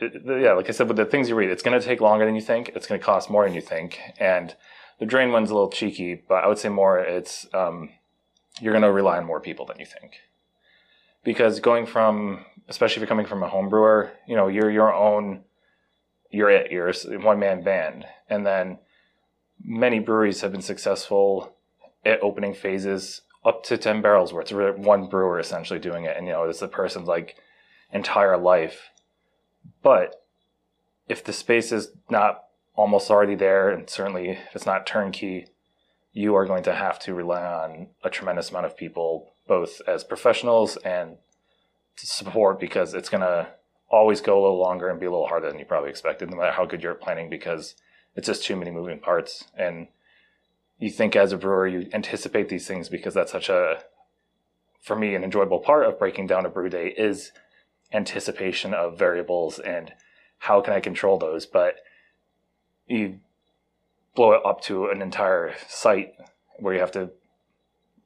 Yeah, 0.00 0.52
like 0.52 0.68
I 0.68 0.72
said, 0.72 0.86
with 0.86 0.96
the 0.96 1.04
things 1.04 1.28
you 1.28 1.34
read, 1.34 1.50
it's 1.50 1.62
going 1.62 1.78
to 1.78 1.84
take 1.84 2.00
longer 2.00 2.24
than 2.24 2.36
you 2.36 2.40
think. 2.40 2.70
It's 2.74 2.86
going 2.86 3.00
to 3.00 3.04
cost 3.04 3.28
more 3.28 3.44
than 3.44 3.54
you 3.54 3.60
think. 3.60 3.98
And 4.18 4.54
the 4.98 5.06
drain 5.06 5.32
one's 5.32 5.50
a 5.50 5.54
little 5.54 5.70
cheeky, 5.70 6.22
but 6.28 6.44
I 6.44 6.48
would 6.48 6.58
say 6.58 6.68
more 6.68 6.98
it's 6.98 7.46
um, 7.54 7.90
you're 8.60 8.72
going 8.72 8.82
to 8.82 8.92
rely 8.92 9.18
on 9.18 9.24
more 9.24 9.40
people 9.40 9.66
than 9.66 9.78
you 9.78 9.86
think. 9.86 10.14
Because 11.24 11.60
going 11.60 11.86
from, 11.86 12.44
especially 12.68 12.96
if 12.96 13.00
you're 13.00 13.08
coming 13.08 13.26
from 13.26 13.42
a 13.42 13.48
home 13.48 13.68
brewer, 13.68 14.12
you 14.26 14.34
know, 14.34 14.48
you're 14.48 14.70
your 14.70 14.92
own, 14.92 15.44
you're 16.30 16.50
it, 16.50 16.70
you're 16.70 16.88
a 16.88 17.18
one 17.18 17.38
man 17.38 17.62
band. 17.62 18.06
And 18.28 18.46
then 18.46 18.78
many 19.62 19.98
breweries 19.98 20.40
have 20.40 20.52
been 20.52 20.62
successful 20.62 21.54
at 22.04 22.22
opening 22.22 22.54
phases 22.54 23.22
up 23.44 23.62
to 23.64 23.78
10 23.78 24.02
barrels 24.02 24.32
it's 24.32 24.52
one 24.52 25.08
brewer 25.08 25.38
essentially 25.38 25.78
doing 25.78 26.04
it. 26.04 26.16
And, 26.16 26.26
you 26.26 26.32
know, 26.32 26.44
it's 26.44 26.60
the 26.60 26.68
person's 26.68 27.08
like 27.08 27.36
entire 27.92 28.36
life. 28.36 28.90
But 29.82 30.24
if 31.08 31.24
the 31.24 31.32
space 31.32 31.72
is 31.72 31.90
not 32.10 32.44
almost 32.78 33.10
already 33.10 33.34
there, 33.34 33.70
and 33.70 33.90
certainly 33.90 34.30
if 34.30 34.54
it's 34.54 34.64
not 34.64 34.86
turnkey, 34.86 35.48
you 36.12 36.36
are 36.36 36.46
going 36.46 36.62
to 36.62 36.72
have 36.72 36.96
to 37.00 37.12
rely 37.12 37.42
on 37.44 37.88
a 38.04 38.08
tremendous 38.08 38.50
amount 38.50 38.66
of 38.66 38.76
people, 38.76 39.32
both 39.48 39.80
as 39.88 40.04
professionals 40.04 40.76
and 40.78 41.16
support, 41.96 42.60
because 42.60 42.94
it's 42.94 43.08
going 43.08 43.20
to 43.20 43.48
always 43.90 44.20
go 44.20 44.38
a 44.38 44.42
little 44.42 44.60
longer 44.60 44.88
and 44.88 45.00
be 45.00 45.06
a 45.06 45.10
little 45.10 45.26
harder 45.26 45.48
than 45.48 45.58
you 45.58 45.64
probably 45.64 45.90
expected, 45.90 46.30
no 46.30 46.36
matter 46.36 46.52
how 46.52 46.64
good 46.64 46.80
you're 46.80 46.92
at 46.92 47.00
planning, 47.00 47.28
because 47.28 47.74
it's 48.14 48.28
just 48.28 48.44
too 48.44 48.54
many 48.54 48.70
moving 48.70 49.00
parts. 49.00 49.46
And 49.56 49.88
you 50.78 50.88
think 50.88 51.16
as 51.16 51.32
a 51.32 51.36
brewer, 51.36 51.66
you 51.66 51.88
anticipate 51.92 52.48
these 52.48 52.68
things 52.68 52.88
because 52.88 53.12
that's 53.12 53.32
such 53.32 53.48
a, 53.48 53.82
for 54.80 54.94
me, 54.94 55.16
an 55.16 55.24
enjoyable 55.24 55.58
part 55.58 55.84
of 55.84 55.98
breaking 55.98 56.28
down 56.28 56.46
a 56.46 56.48
brew 56.48 56.68
day 56.68 56.94
is 56.96 57.32
anticipation 57.92 58.72
of 58.72 58.96
variables 58.96 59.58
and 59.58 59.94
how 60.38 60.60
can 60.60 60.74
I 60.74 60.78
control 60.78 61.18
those. 61.18 61.44
But 61.44 61.80
you 62.88 63.20
blow 64.14 64.32
it 64.32 64.42
up 64.44 64.60
to 64.62 64.86
an 64.86 65.02
entire 65.02 65.54
site 65.68 66.14
where 66.58 66.74
you 66.74 66.80
have 66.80 66.92
to 66.92 67.10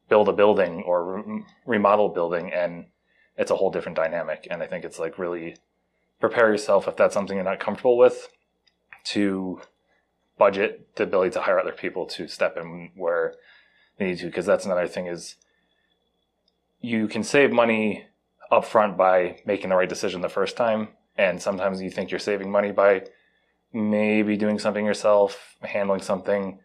build 0.09 0.29
a 0.29 0.33
building 0.33 0.83
or 0.83 1.23
re- 1.23 1.45
remodel 1.65 2.07
a 2.07 2.15
building 2.15 2.53
and 2.53 2.87
it's 3.37 3.51
a 3.51 3.57
whole 3.57 3.71
different 3.71 3.97
dynamic. 3.97 4.47
And 4.51 4.63
i 4.63 4.67
think 4.67 4.85
it's 4.85 4.99
like 4.99 5.19
really 5.19 5.57
prepare 6.21 6.51
yourself 6.51 6.87
if 6.87 6.97
that's 6.97 7.15
something 7.15 7.37
you're 7.37 7.45
not 7.45 7.61
comfortable 7.61 7.97
with 7.97 8.29
to 9.05 9.61
budget 10.39 10.95
the 10.97 11.05
ability 11.05 11.31
to 11.31 11.41
hire 11.41 11.59
other 11.59 11.73
people 11.73 12.07
to 12.07 12.29
step 12.29 12.57
in 12.57 12.91
where 12.95 13.35
they 13.99 14.07
need 14.07 14.19
to 14.19 14.27
because 14.27 14.47
that's 14.47 14.65
another 14.65 14.87
thing 14.87 15.07
is 15.07 15.37
you 16.81 17.09
can 17.09 17.23
save 17.23 17.53
money 17.53 18.07
upfront 18.51 18.97
by 18.97 19.41
making 19.47 19.71
the 19.71 19.77
right 19.77 19.89
decision 19.89 20.21
the 20.21 20.29
first 20.29 20.57
time 20.57 20.89
and 21.17 21.41
sometimes 21.41 21.81
you 21.81 21.91
think 21.91 22.11
you're 22.11 22.21
saving 22.21 22.51
money 22.51 22.71
by 22.71 23.03
maybe 23.73 24.37
doing 24.37 24.59
something 24.59 24.85
yourself, 24.85 25.57
handling 25.63 26.01
something, 26.01 26.61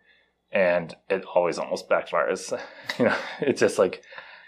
and 0.51 0.95
it 1.09 1.23
always 1.35 1.57
almost 1.57 1.89
backfires. 1.89 2.51
you 2.99 3.05
know, 3.05 3.15
it's 3.41 3.59
just 3.59 3.79
like 3.79 4.01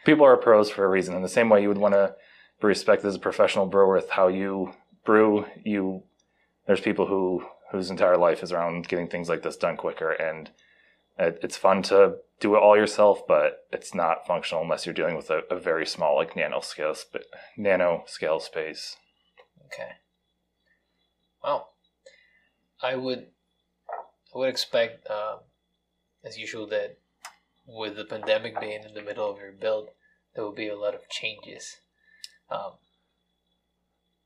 people 0.05 0.25
are 0.25 0.37
pros 0.37 0.69
for 0.69 0.85
a 0.85 0.89
reason. 0.89 1.15
In 1.15 1.21
the 1.21 1.29
same 1.29 1.49
way 1.49 1.61
you 1.61 1.67
would 1.67 1.77
want 1.77 1.93
to 1.93 2.15
be 2.61 2.67
respected 2.67 3.07
as 3.07 3.15
a 3.15 3.19
professional 3.19 3.65
brewer 3.65 3.95
with 3.95 4.09
how 4.09 4.27
you 4.27 4.73
brew, 5.05 5.45
you 5.63 6.03
there's 6.67 6.81
people 6.81 7.07
who 7.07 7.43
whose 7.71 7.89
entire 7.89 8.17
life 8.17 8.41
is 8.41 8.51
around 8.51 8.87
getting 8.87 9.07
things 9.07 9.29
like 9.29 9.43
this 9.43 9.57
done 9.57 9.77
quicker, 9.77 10.11
and 10.11 10.49
it, 11.17 11.39
it's 11.43 11.57
fun 11.57 11.83
to 11.83 12.15
do 12.39 12.55
it 12.55 12.59
all 12.59 12.75
yourself, 12.75 13.21
but 13.27 13.65
it's 13.71 13.93
not 13.93 14.25
functional 14.25 14.63
unless 14.63 14.85
you're 14.85 14.95
dealing 14.95 15.15
with 15.15 15.29
a, 15.29 15.41
a 15.51 15.59
very 15.59 15.85
small, 15.85 16.15
like 16.15 16.35
nano 16.35 16.61
scale, 16.61 16.95
sp- 16.95 17.27
nano 17.57 18.03
scale 18.07 18.39
space. 18.39 18.95
Okay. 19.65 19.91
Well, 21.43 21.69
I 22.81 22.95
would, 22.95 23.27
I 24.33 24.37
would 24.37 24.49
expect, 24.49 25.09
um, 25.09 25.39
as 26.23 26.37
usual, 26.37 26.67
that 26.67 26.97
with 27.67 27.95
the 27.95 28.05
pandemic 28.05 28.59
being 28.59 28.83
in 28.83 28.93
the 28.93 29.01
middle 29.01 29.29
of 29.29 29.39
your 29.39 29.51
build, 29.51 29.89
there 30.33 30.43
will 30.43 30.53
be 30.53 30.69
a 30.69 30.77
lot 30.77 30.95
of 30.95 31.09
changes. 31.09 31.77
Um, 32.49 32.73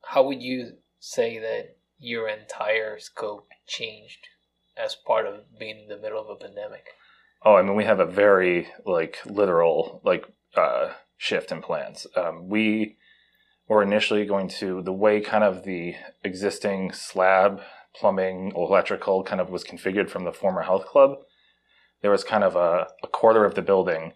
how 0.06 0.24
would 0.24 0.42
you 0.42 0.74
say 1.00 1.39
that 1.39 1.78
your 2.00 2.28
entire 2.28 3.00
scope 3.00 3.48
changed 3.68 4.28
as 4.78 4.96
part 4.96 5.26
of 5.26 5.58
being 5.58 5.84
in 5.84 5.88
the 5.88 5.98
middle 5.98 6.22
of 6.22 6.30
a 6.30 6.36
pandemic? 6.36 6.86
Oh, 7.46 7.56
I 7.56 7.62
mean, 7.62 7.76
we 7.76 7.86
have 7.86 8.00
a 8.00 8.06
very 8.06 8.68
like 8.86 9.18
literal 9.26 10.02
like 10.04 10.26
uh, 10.56 10.94
shift 11.18 11.52
in 11.52 11.62
plans. 11.62 12.08
Um, 12.16 12.48
we 12.48 12.98
were 13.68 13.84
initially 13.84 14.26
going 14.26 14.48
to 14.50 14.82
the 14.82 14.94
way 14.94 15.22
kind 15.22 15.44
of 15.44 15.63
the 15.63 15.96
existing 16.24 16.92
slab 16.92 17.62
plumbing 17.95 18.53
electrical 18.56 19.23
kind 19.23 19.41
of 19.41 19.49
was 19.49 19.63
configured 19.63 20.10
from 20.10 20.25
the 20.25 20.34
former 20.34 20.62
health 20.62 20.86
club. 20.86 21.17
There 22.01 22.12
was 22.12 22.23
kind 22.23 22.43
of 22.43 22.56
a, 22.56 22.88
a 23.03 23.08
quarter 23.08 23.45
of 23.45 23.56
the 23.56 23.62
building, 23.62 24.13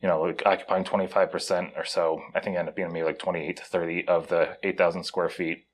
you 0.00 0.08
know, 0.08 0.20
like 0.22 0.42
occupying 0.46 0.84
25% 0.84 1.76
or 1.76 1.84
so. 1.84 2.20
I 2.34 2.40
think 2.40 2.54
it 2.54 2.58
ended 2.58 2.72
up 2.72 2.76
being 2.76 2.92
maybe 2.92 3.06
like 3.06 3.18
28 3.18 3.56
to 3.56 3.64
30 3.64 4.08
of 4.08 4.28
the 4.28 4.58
8,000 4.62 5.04
square 5.04 5.28
feet 5.28 5.66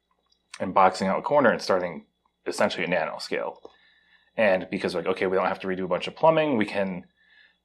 and 0.60 0.74
boxing 0.74 1.08
out 1.08 1.18
a 1.18 1.22
corner 1.22 1.50
and 1.50 1.60
starting 1.60 2.06
essentially 2.46 2.84
a 2.84 2.88
nano 2.88 3.18
scale. 3.18 3.60
And 4.36 4.68
because 4.70 4.94
like, 4.94 5.06
okay, 5.06 5.26
we 5.26 5.36
don't 5.36 5.48
have 5.48 5.60
to 5.60 5.66
redo 5.66 5.84
a 5.84 5.88
bunch 5.88 6.06
of 6.06 6.16
plumbing, 6.16 6.56
we 6.56 6.64
can 6.64 7.04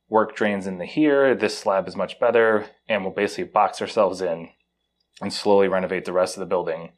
work 0.09 0.35
drains 0.35 0.67
into 0.67 0.85
here. 0.85 1.35
This 1.35 1.57
slab 1.57 1.87
is 1.87 1.95
much 1.95 2.19
better, 2.19 2.67
and 2.87 3.03
we'll 3.03 3.13
basically 3.13 3.45
box 3.45 3.81
ourselves 3.81 4.21
in 4.21 4.49
and 5.21 5.31
slowly 5.31 5.67
renovate 5.67 6.05
the 6.05 6.13
rest 6.13 6.35
of 6.35 6.39
the 6.39 6.45
building. 6.45 6.91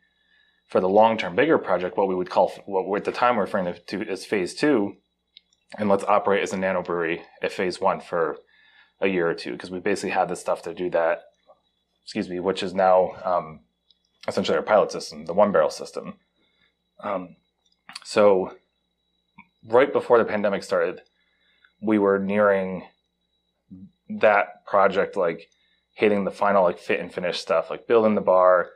For 0.67 0.81
the 0.81 0.89
long-term 0.89 1.35
bigger 1.35 1.57
project, 1.57 1.97
what 1.97 2.07
we 2.07 2.15
would 2.15 2.29
call 2.29 2.51
what 2.65 2.97
at 2.97 3.05
the 3.05 3.11
time 3.11 3.35
we're 3.35 3.43
referring 3.43 3.73
to 3.87 4.01
as 4.09 4.25
phase 4.25 4.55
two, 4.55 4.97
and 5.77 5.89
let's 5.89 6.03
operate 6.03 6.43
as 6.43 6.53
a 6.53 6.57
nano 6.57 6.81
brewery 6.81 7.21
at 7.41 7.51
phase 7.51 7.79
one 7.79 7.99
for 7.99 8.37
a 9.01 9.07
year 9.07 9.29
or 9.29 9.33
two 9.33 9.51
because 9.51 9.71
we 9.71 9.79
basically 9.79 10.11
had 10.11 10.29
the 10.29 10.35
stuff 10.35 10.63
to 10.63 10.73
do 10.73 10.89
that. 10.89 11.21
Excuse 12.03 12.29
me, 12.29 12.39
which 12.39 12.63
is 12.63 12.73
now 12.73 13.11
um, 13.23 13.61
essentially 14.27 14.57
our 14.57 14.63
pilot 14.63 14.91
system, 14.91 15.25
the 15.25 15.33
one 15.33 15.51
barrel 15.51 15.69
system. 15.69 16.15
Um, 17.03 17.35
so 18.03 18.53
right 19.67 19.91
before 19.91 20.17
the 20.17 20.25
pandemic 20.25 20.63
started, 20.63 21.01
we 21.81 21.97
were 21.97 22.19
nearing 22.19 22.87
that 24.09 24.65
project, 24.65 25.15
like 25.15 25.49
hitting 25.93 26.23
the 26.23 26.31
final 26.31 26.63
like 26.63 26.79
fit 26.79 26.99
and 26.99 27.13
finish 27.13 27.39
stuff, 27.39 27.69
like 27.69 27.87
building 27.87 28.15
the 28.15 28.21
bar, 28.21 28.69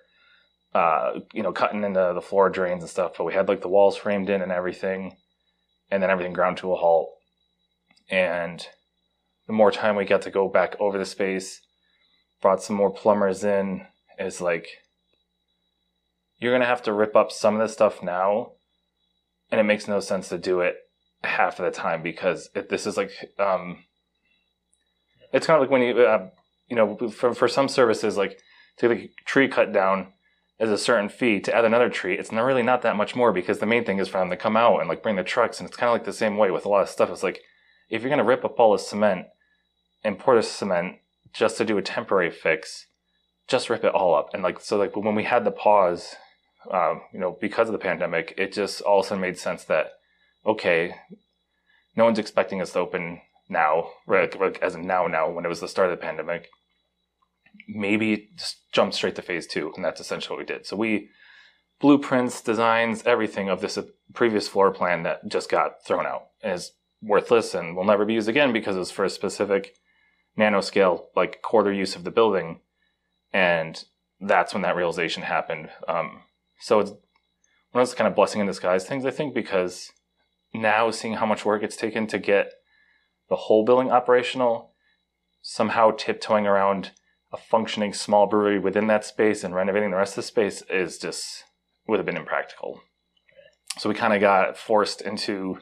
uh, 0.74 1.20
you 1.34 1.44
know, 1.44 1.52
cutting 1.52 1.84
into 1.84 2.12
the 2.14 2.22
floor 2.22 2.50
drains 2.50 2.84
and 2.84 2.90
stuff. 2.90 3.14
But 3.18 3.24
we 3.26 3.34
had 3.34 3.48
like 3.48 3.62
the 3.62 3.68
walls 3.70 3.98
framed 3.98 4.30
in 4.30 4.42
and 4.42 4.52
everything, 4.52 5.18
and 5.90 6.02
then 6.02 6.10
everything 6.10 6.34
ground 6.34 6.58
to 6.58 6.72
a 6.72 6.76
halt. 6.76 7.10
And 8.10 8.66
the 9.48 9.54
more 9.54 9.72
time 9.72 9.96
we 9.96 10.06
got 10.06 10.22
to 10.24 10.32
go 10.32 10.48
back 10.48 10.76
over 10.80 10.98
the 10.98 11.06
space, 11.06 11.62
brought 12.42 12.62
some 12.62 12.76
more 12.76 12.94
plumbers 12.94 13.44
in, 13.44 13.86
is 14.18 14.42
like 14.42 14.68
you're 16.40 16.54
gonna 16.54 16.66
have 16.66 16.84
to 16.84 16.94
rip 16.94 17.16
up 17.16 17.32
some 17.32 17.56
of 17.56 17.62
this 17.62 17.74
stuff 17.74 18.02
now 18.02 18.54
and 19.52 19.60
it 19.60 19.64
makes 19.64 19.88
no 19.88 20.00
sense 20.00 20.30
to 20.30 20.38
do 20.38 20.62
it 20.62 20.76
half 21.24 21.60
of 21.60 21.66
the 21.66 21.72
time 21.72 22.02
because 22.02 22.50
it, 22.56 22.70
this 22.70 22.86
is 22.86 22.98
like 22.98 23.12
um, 23.40 23.84
it's 25.34 25.48
kind 25.48 25.58
of 25.58 25.62
like 25.62 25.72
when 25.72 25.82
you 25.82 26.02
uh, 26.02 26.30
you 26.70 26.76
know 26.76 26.98
for 27.10 27.34
for 27.34 27.48
some 27.48 27.68
services 27.68 28.18
like 28.18 28.40
to 28.78 28.88
the 28.88 29.10
tree 29.26 29.48
cut 29.48 29.74
down 29.74 30.14
is 30.60 30.70
a 30.70 30.78
certain 30.78 31.10
fee 31.10 31.40
to 31.40 31.56
add 31.56 31.66
another 31.66 31.90
tree 31.90 32.18
it's 32.18 32.32
not 32.32 32.42
really 32.42 32.64
not 32.64 32.82
that 32.82 32.96
much 32.96 33.16
more 33.16 33.32
because 33.32 33.60
the 33.60 33.66
main 33.66 33.86
thing 33.86 34.00
is 34.00 34.08
for 34.08 34.20
them 34.20 34.30
to 34.30 34.38
come 34.38 34.58
out 34.58 34.80
and 34.80 34.90
like 34.90 35.04
bring 35.04 35.16
the 35.16 35.24
trucks 35.24 35.60
and 35.60 35.68
it's 35.68 35.78
kind 35.78 35.90
of 35.90 35.94
like 35.94 36.06
the 36.06 36.14
same 36.14 36.38
way 36.38 36.52
with 36.52 36.66
a 36.66 36.70
lot 36.70 36.84
of 36.84 36.90
stuff 36.90 37.10
it's 37.10 37.24
like 37.24 37.42
if 37.90 38.02
you're 38.02 38.10
going 38.10 38.20
to 38.20 38.24
rip 38.24 38.46
up 38.46 38.60
all 38.60 38.72
the 38.72 38.80
cement 38.80 39.28
and 40.04 40.20
pour 40.20 40.36
the 40.36 40.44
cement 40.44 40.98
just 41.34 41.58
to 41.58 41.66
do 41.66 41.78
a 41.78 41.82
temporary 41.82 42.32
fix 42.32 42.88
just 43.48 43.70
rip 43.70 43.84
it 43.84 43.94
all 43.94 44.16
up 44.16 44.30
and 44.34 44.44
like 44.44 44.60
so 44.60 44.78
like 44.78 44.96
when 44.96 45.16
we 45.16 45.24
had 45.24 45.44
the 45.44 45.52
pause 45.52 46.16
um, 46.72 47.02
you 47.14 47.20
know, 47.20 47.38
because 47.40 47.68
of 47.68 47.74
the 47.74 47.80
pandemic, 47.80 48.34
it 48.38 48.54
just 48.54 48.82
all 48.82 49.00
of 49.00 49.06
a 49.06 49.10
sudden 49.10 49.22
made 49.22 49.38
sense 49.38 49.64
that, 49.66 49.88
okay, 50.46 50.96
no 51.96 52.06
one's 52.06 52.20
expecting 52.20 52.62
us 52.62 52.74
to 52.74 52.80
open 52.80 53.22
now, 53.48 53.90
right? 54.06 54.34
As 54.62 54.76
in 54.76 54.86
now, 54.86 55.08
now, 55.08 55.30
when 55.30 55.46
it 55.46 55.50
was 55.50 55.62
the 55.62 55.68
start 55.68 55.90
of 55.90 55.98
the 55.98 56.06
pandemic. 56.06 56.50
Maybe 57.68 58.30
just 58.36 58.72
jump 58.72 58.94
straight 58.94 59.16
to 59.16 59.22
phase 59.22 59.48
two, 59.48 59.72
and 59.76 59.84
that's 59.84 60.02
essentially 60.02 60.36
what 60.36 60.40
we 60.40 60.54
did. 60.54 60.66
So 60.66 60.76
we 60.76 61.10
blueprints, 61.80 62.42
designs, 62.42 63.04
everything 63.06 63.50
of 63.50 63.62
this 63.62 63.80
previous 64.14 64.48
floor 64.48 64.72
plan 64.72 65.04
that 65.04 65.28
just 65.28 65.50
got 65.50 65.84
thrown 65.86 66.06
out 66.06 66.28
is 66.44 66.74
worthless 67.02 67.54
and 67.54 67.76
will 67.76 67.86
never 67.86 68.06
be 68.06 68.14
used 68.14 68.28
again 68.28 68.52
because 68.52 68.76
it 68.76 68.80
was 68.80 68.92
for 68.92 69.06
a 69.06 69.10
specific 69.10 69.76
nanoscale, 70.38 71.06
like 71.16 71.42
quarter 71.42 71.72
use 71.72 71.96
of 71.96 72.04
the 72.04 72.12
building. 72.12 72.60
And 73.32 73.82
that's 74.20 74.54
when 74.54 74.64
that 74.64 74.76
realization 74.76 75.24
happened. 75.24 75.70
Um, 75.88 76.24
so 76.60 76.80
it's 76.80 76.92
one 77.72 77.82
of 77.82 77.88
those 77.88 77.96
kind 77.96 78.08
of 78.08 78.16
blessing 78.16 78.42
in 78.42 78.48
disguise 78.48 78.86
things, 78.86 79.06
I 79.06 79.12
think, 79.12 79.34
because 79.34 79.92
now 80.54 80.92
seeing 80.92 81.16
how 81.16 81.26
much 81.26 81.46
work 81.46 81.64
it's 81.64 81.78
taken 81.78 82.08
to 82.08 82.18
get 82.20 82.52
the 83.30 83.36
whole 83.36 83.64
building 83.64 83.92
operational, 83.92 84.74
somehow 85.42 85.92
tiptoeing 85.92 86.48
around 86.48 86.92
a 87.32 87.38
functioning 87.38 87.94
small 87.94 88.28
brewery 88.28 88.60
within 88.60 88.88
that 88.88 89.06
space 89.06 89.44
and 89.44 89.54
renovating 89.54 89.92
the 89.92 89.98
rest 89.98 90.14
of 90.14 90.18
the 90.18 90.24
space 90.24 90.64
is 90.70 90.98
just 90.98 91.44
would 91.88 92.00
have 92.00 92.06
been 92.06 92.18
impractical. 92.18 92.82
So 93.78 93.90
we 93.90 93.96
kind 93.96 94.14
of 94.14 94.22
got 94.22 94.58
forced 94.58 95.02
into 95.02 95.60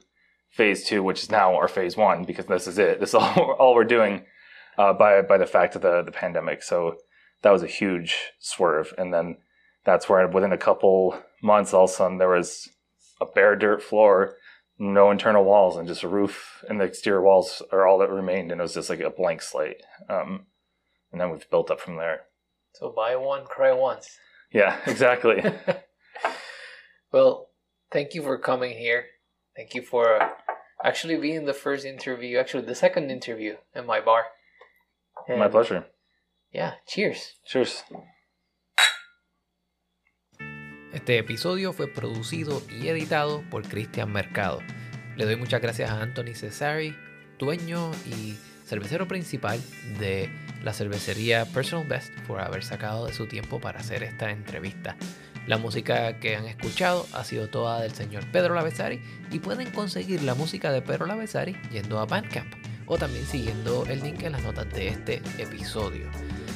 phase 0.49 0.83
two, 0.85 1.03
which 1.03 1.23
is 1.23 1.31
now 1.31 1.55
our 1.55 1.67
phase 1.67 1.97
one, 1.97 2.23
because 2.23 2.45
this 2.45 2.67
is 2.67 2.77
it. 2.77 2.99
This 2.99 3.09
is 3.09 3.15
all, 3.15 3.51
all 3.59 3.75
we're 3.75 3.83
doing 3.83 4.25
uh, 4.77 4.93
by 4.93 5.21
by 5.21 5.37
the 5.37 5.45
fact 5.45 5.75
of 5.75 5.81
the 5.81 6.01
the 6.03 6.11
pandemic. 6.11 6.63
So 6.63 6.95
that 7.41 7.51
was 7.51 7.63
a 7.63 7.67
huge 7.67 8.17
swerve, 8.39 8.93
and 8.97 9.13
then 9.13 9.37
that's 9.85 10.09
where 10.09 10.27
within 10.27 10.53
a 10.53 10.57
couple 10.57 11.21
months, 11.43 11.73
all 11.73 11.85
of 11.85 11.89
a 11.89 11.93
sudden 11.93 12.17
there 12.17 12.29
was 12.29 12.69
a 13.21 13.25
bare 13.25 13.55
dirt 13.55 13.81
floor, 13.81 14.35
no 14.79 15.11
internal 15.11 15.43
walls, 15.43 15.77
and 15.77 15.87
just 15.87 16.03
a 16.03 16.07
roof, 16.07 16.63
and 16.69 16.79
the 16.79 16.85
exterior 16.85 17.21
walls 17.21 17.61
are 17.71 17.85
all 17.85 17.99
that 17.99 18.09
remained, 18.09 18.51
and 18.51 18.61
it 18.61 18.63
was 18.63 18.73
just 18.73 18.89
like 18.89 18.99
a 18.99 19.09
blank 19.09 19.41
slate. 19.41 19.81
Um, 20.09 20.47
and 21.11 21.21
then 21.21 21.31
we've 21.31 21.49
built 21.49 21.71
up 21.71 21.79
from 21.79 21.97
there. 21.97 22.21
So 22.73 22.93
buy 22.95 23.15
one, 23.15 23.45
cry 23.45 23.73
once. 23.73 24.07
Yeah, 24.51 24.77
exactly. 24.85 25.43
well, 27.11 27.49
thank 27.91 28.13
you 28.13 28.21
for 28.21 28.37
coming 28.37 28.77
here. 28.77 29.05
Thank 29.55 29.73
you 29.73 29.81
for 29.81 30.21
uh, 30.21 30.29
actually 30.83 31.17
being 31.17 31.45
the 31.45 31.53
first 31.53 31.85
interview, 31.85 32.37
actually 32.37 32.65
the 32.65 32.75
second 32.75 33.09
interview 33.09 33.55
in 33.75 33.85
my 33.85 33.99
bar. 33.99 34.25
And 35.27 35.39
my 35.39 35.47
pleasure. 35.47 35.85
Yeah, 36.51 36.73
cheers. 36.87 37.33
Cheers. 37.45 37.83
Este 40.93 41.17
episodio 41.17 41.73
fue 41.73 41.87
producido 41.87 42.61
y 42.69 42.87
editado 42.87 43.43
por 43.49 43.63
Cristian 43.63 44.11
Mercado. 44.11 44.61
Le 45.15 45.25
doy 45.25 45.35
muchas 45.35 45.61
gracias 45.61 45.91
a 45.91 46.01
Anthony 46.01 46.33
Cesari, 46.33 46.95
dueño 47.37 47.91
y 48.05 48.37
cervecero 48.67 49.07
principal 49.07 49.59
de 49.99 50.29
la 50.63 50.73
cervecería 50.73 51.45
Personal 51.45 51.87
Best, 51.87 52.13
por 52.27 52.41
haber 52.41 52.63
sacado 52.63 53.07
de 53.07 53.13
su 53.13 53.25
tiempo 53.27 53.59
para 53.59 53.79
hacer 53.79 54.03
esta 54.03 54.29
entrevista. 54.29 54.95
La 55.47 55.57
música 55.57 56.19
que 56.19 56.35
han 56.35 56.45
escuchado 56.45 57.07
ha 57.13 57.23
sido 57.23 57.47
toda 57.47 57.81
del 57.81 57.93
señor 57.93 58.29
Pedro 58.31 58.53
Lavesari 58.53 59.01
y 59.31 59.39
pueden 59.39 59.71
conseguir 59.71 60.21
la 60.23 60.35
música 60.35 60.73
de 60.73 60.81
Pedro 60.81 61.05
Lavesari 61.05 61.55
yendo 61.71 61.99
a 61.99 62.05
Bandcamp 62.05 62.53
o 62.85 62.97
también 62.97 63.25
siguiendo 63.25 63.85
el 63.85 64.01
link 64.01 64.23
en 64.23 64.33
las 64.33 64.43
notas 64.43 64.69
de 64.73 64.89
este 64.89 65.21
episodio. 65.37 66.09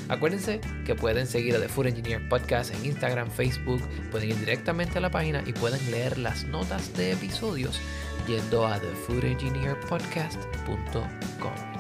Acuérdense 0.10 0.60
que 0.86 0.94
pueden 0.94 1.26
seguir 1.26 1.56
a 1.56 1.62
The 1.62 1.70
Food 1.70 1.88
Engineer 1.88 2.28
Podcast 2.28 2.76
en 2.76 2.86
Instagram, 2.86 3.32
Facebook, 3.32 3.82
pueden 4.12 4.32
ir 4.32 4.40
directamente 4.40 4.98
a 4.98 5.02
la 5.02 5.10
página 5.10 5.42
y 5.46 5.54
pueden 5.54 5.90
leer 5.90 6.18
las 6.18 6.44
notas 6.44 6.94
de 6.98 7.14
episodios 7.14 7.80
yendo 8.28 8.68
a 8.68 8.78
thefoodengineerpodcast.com. 8.80 11.71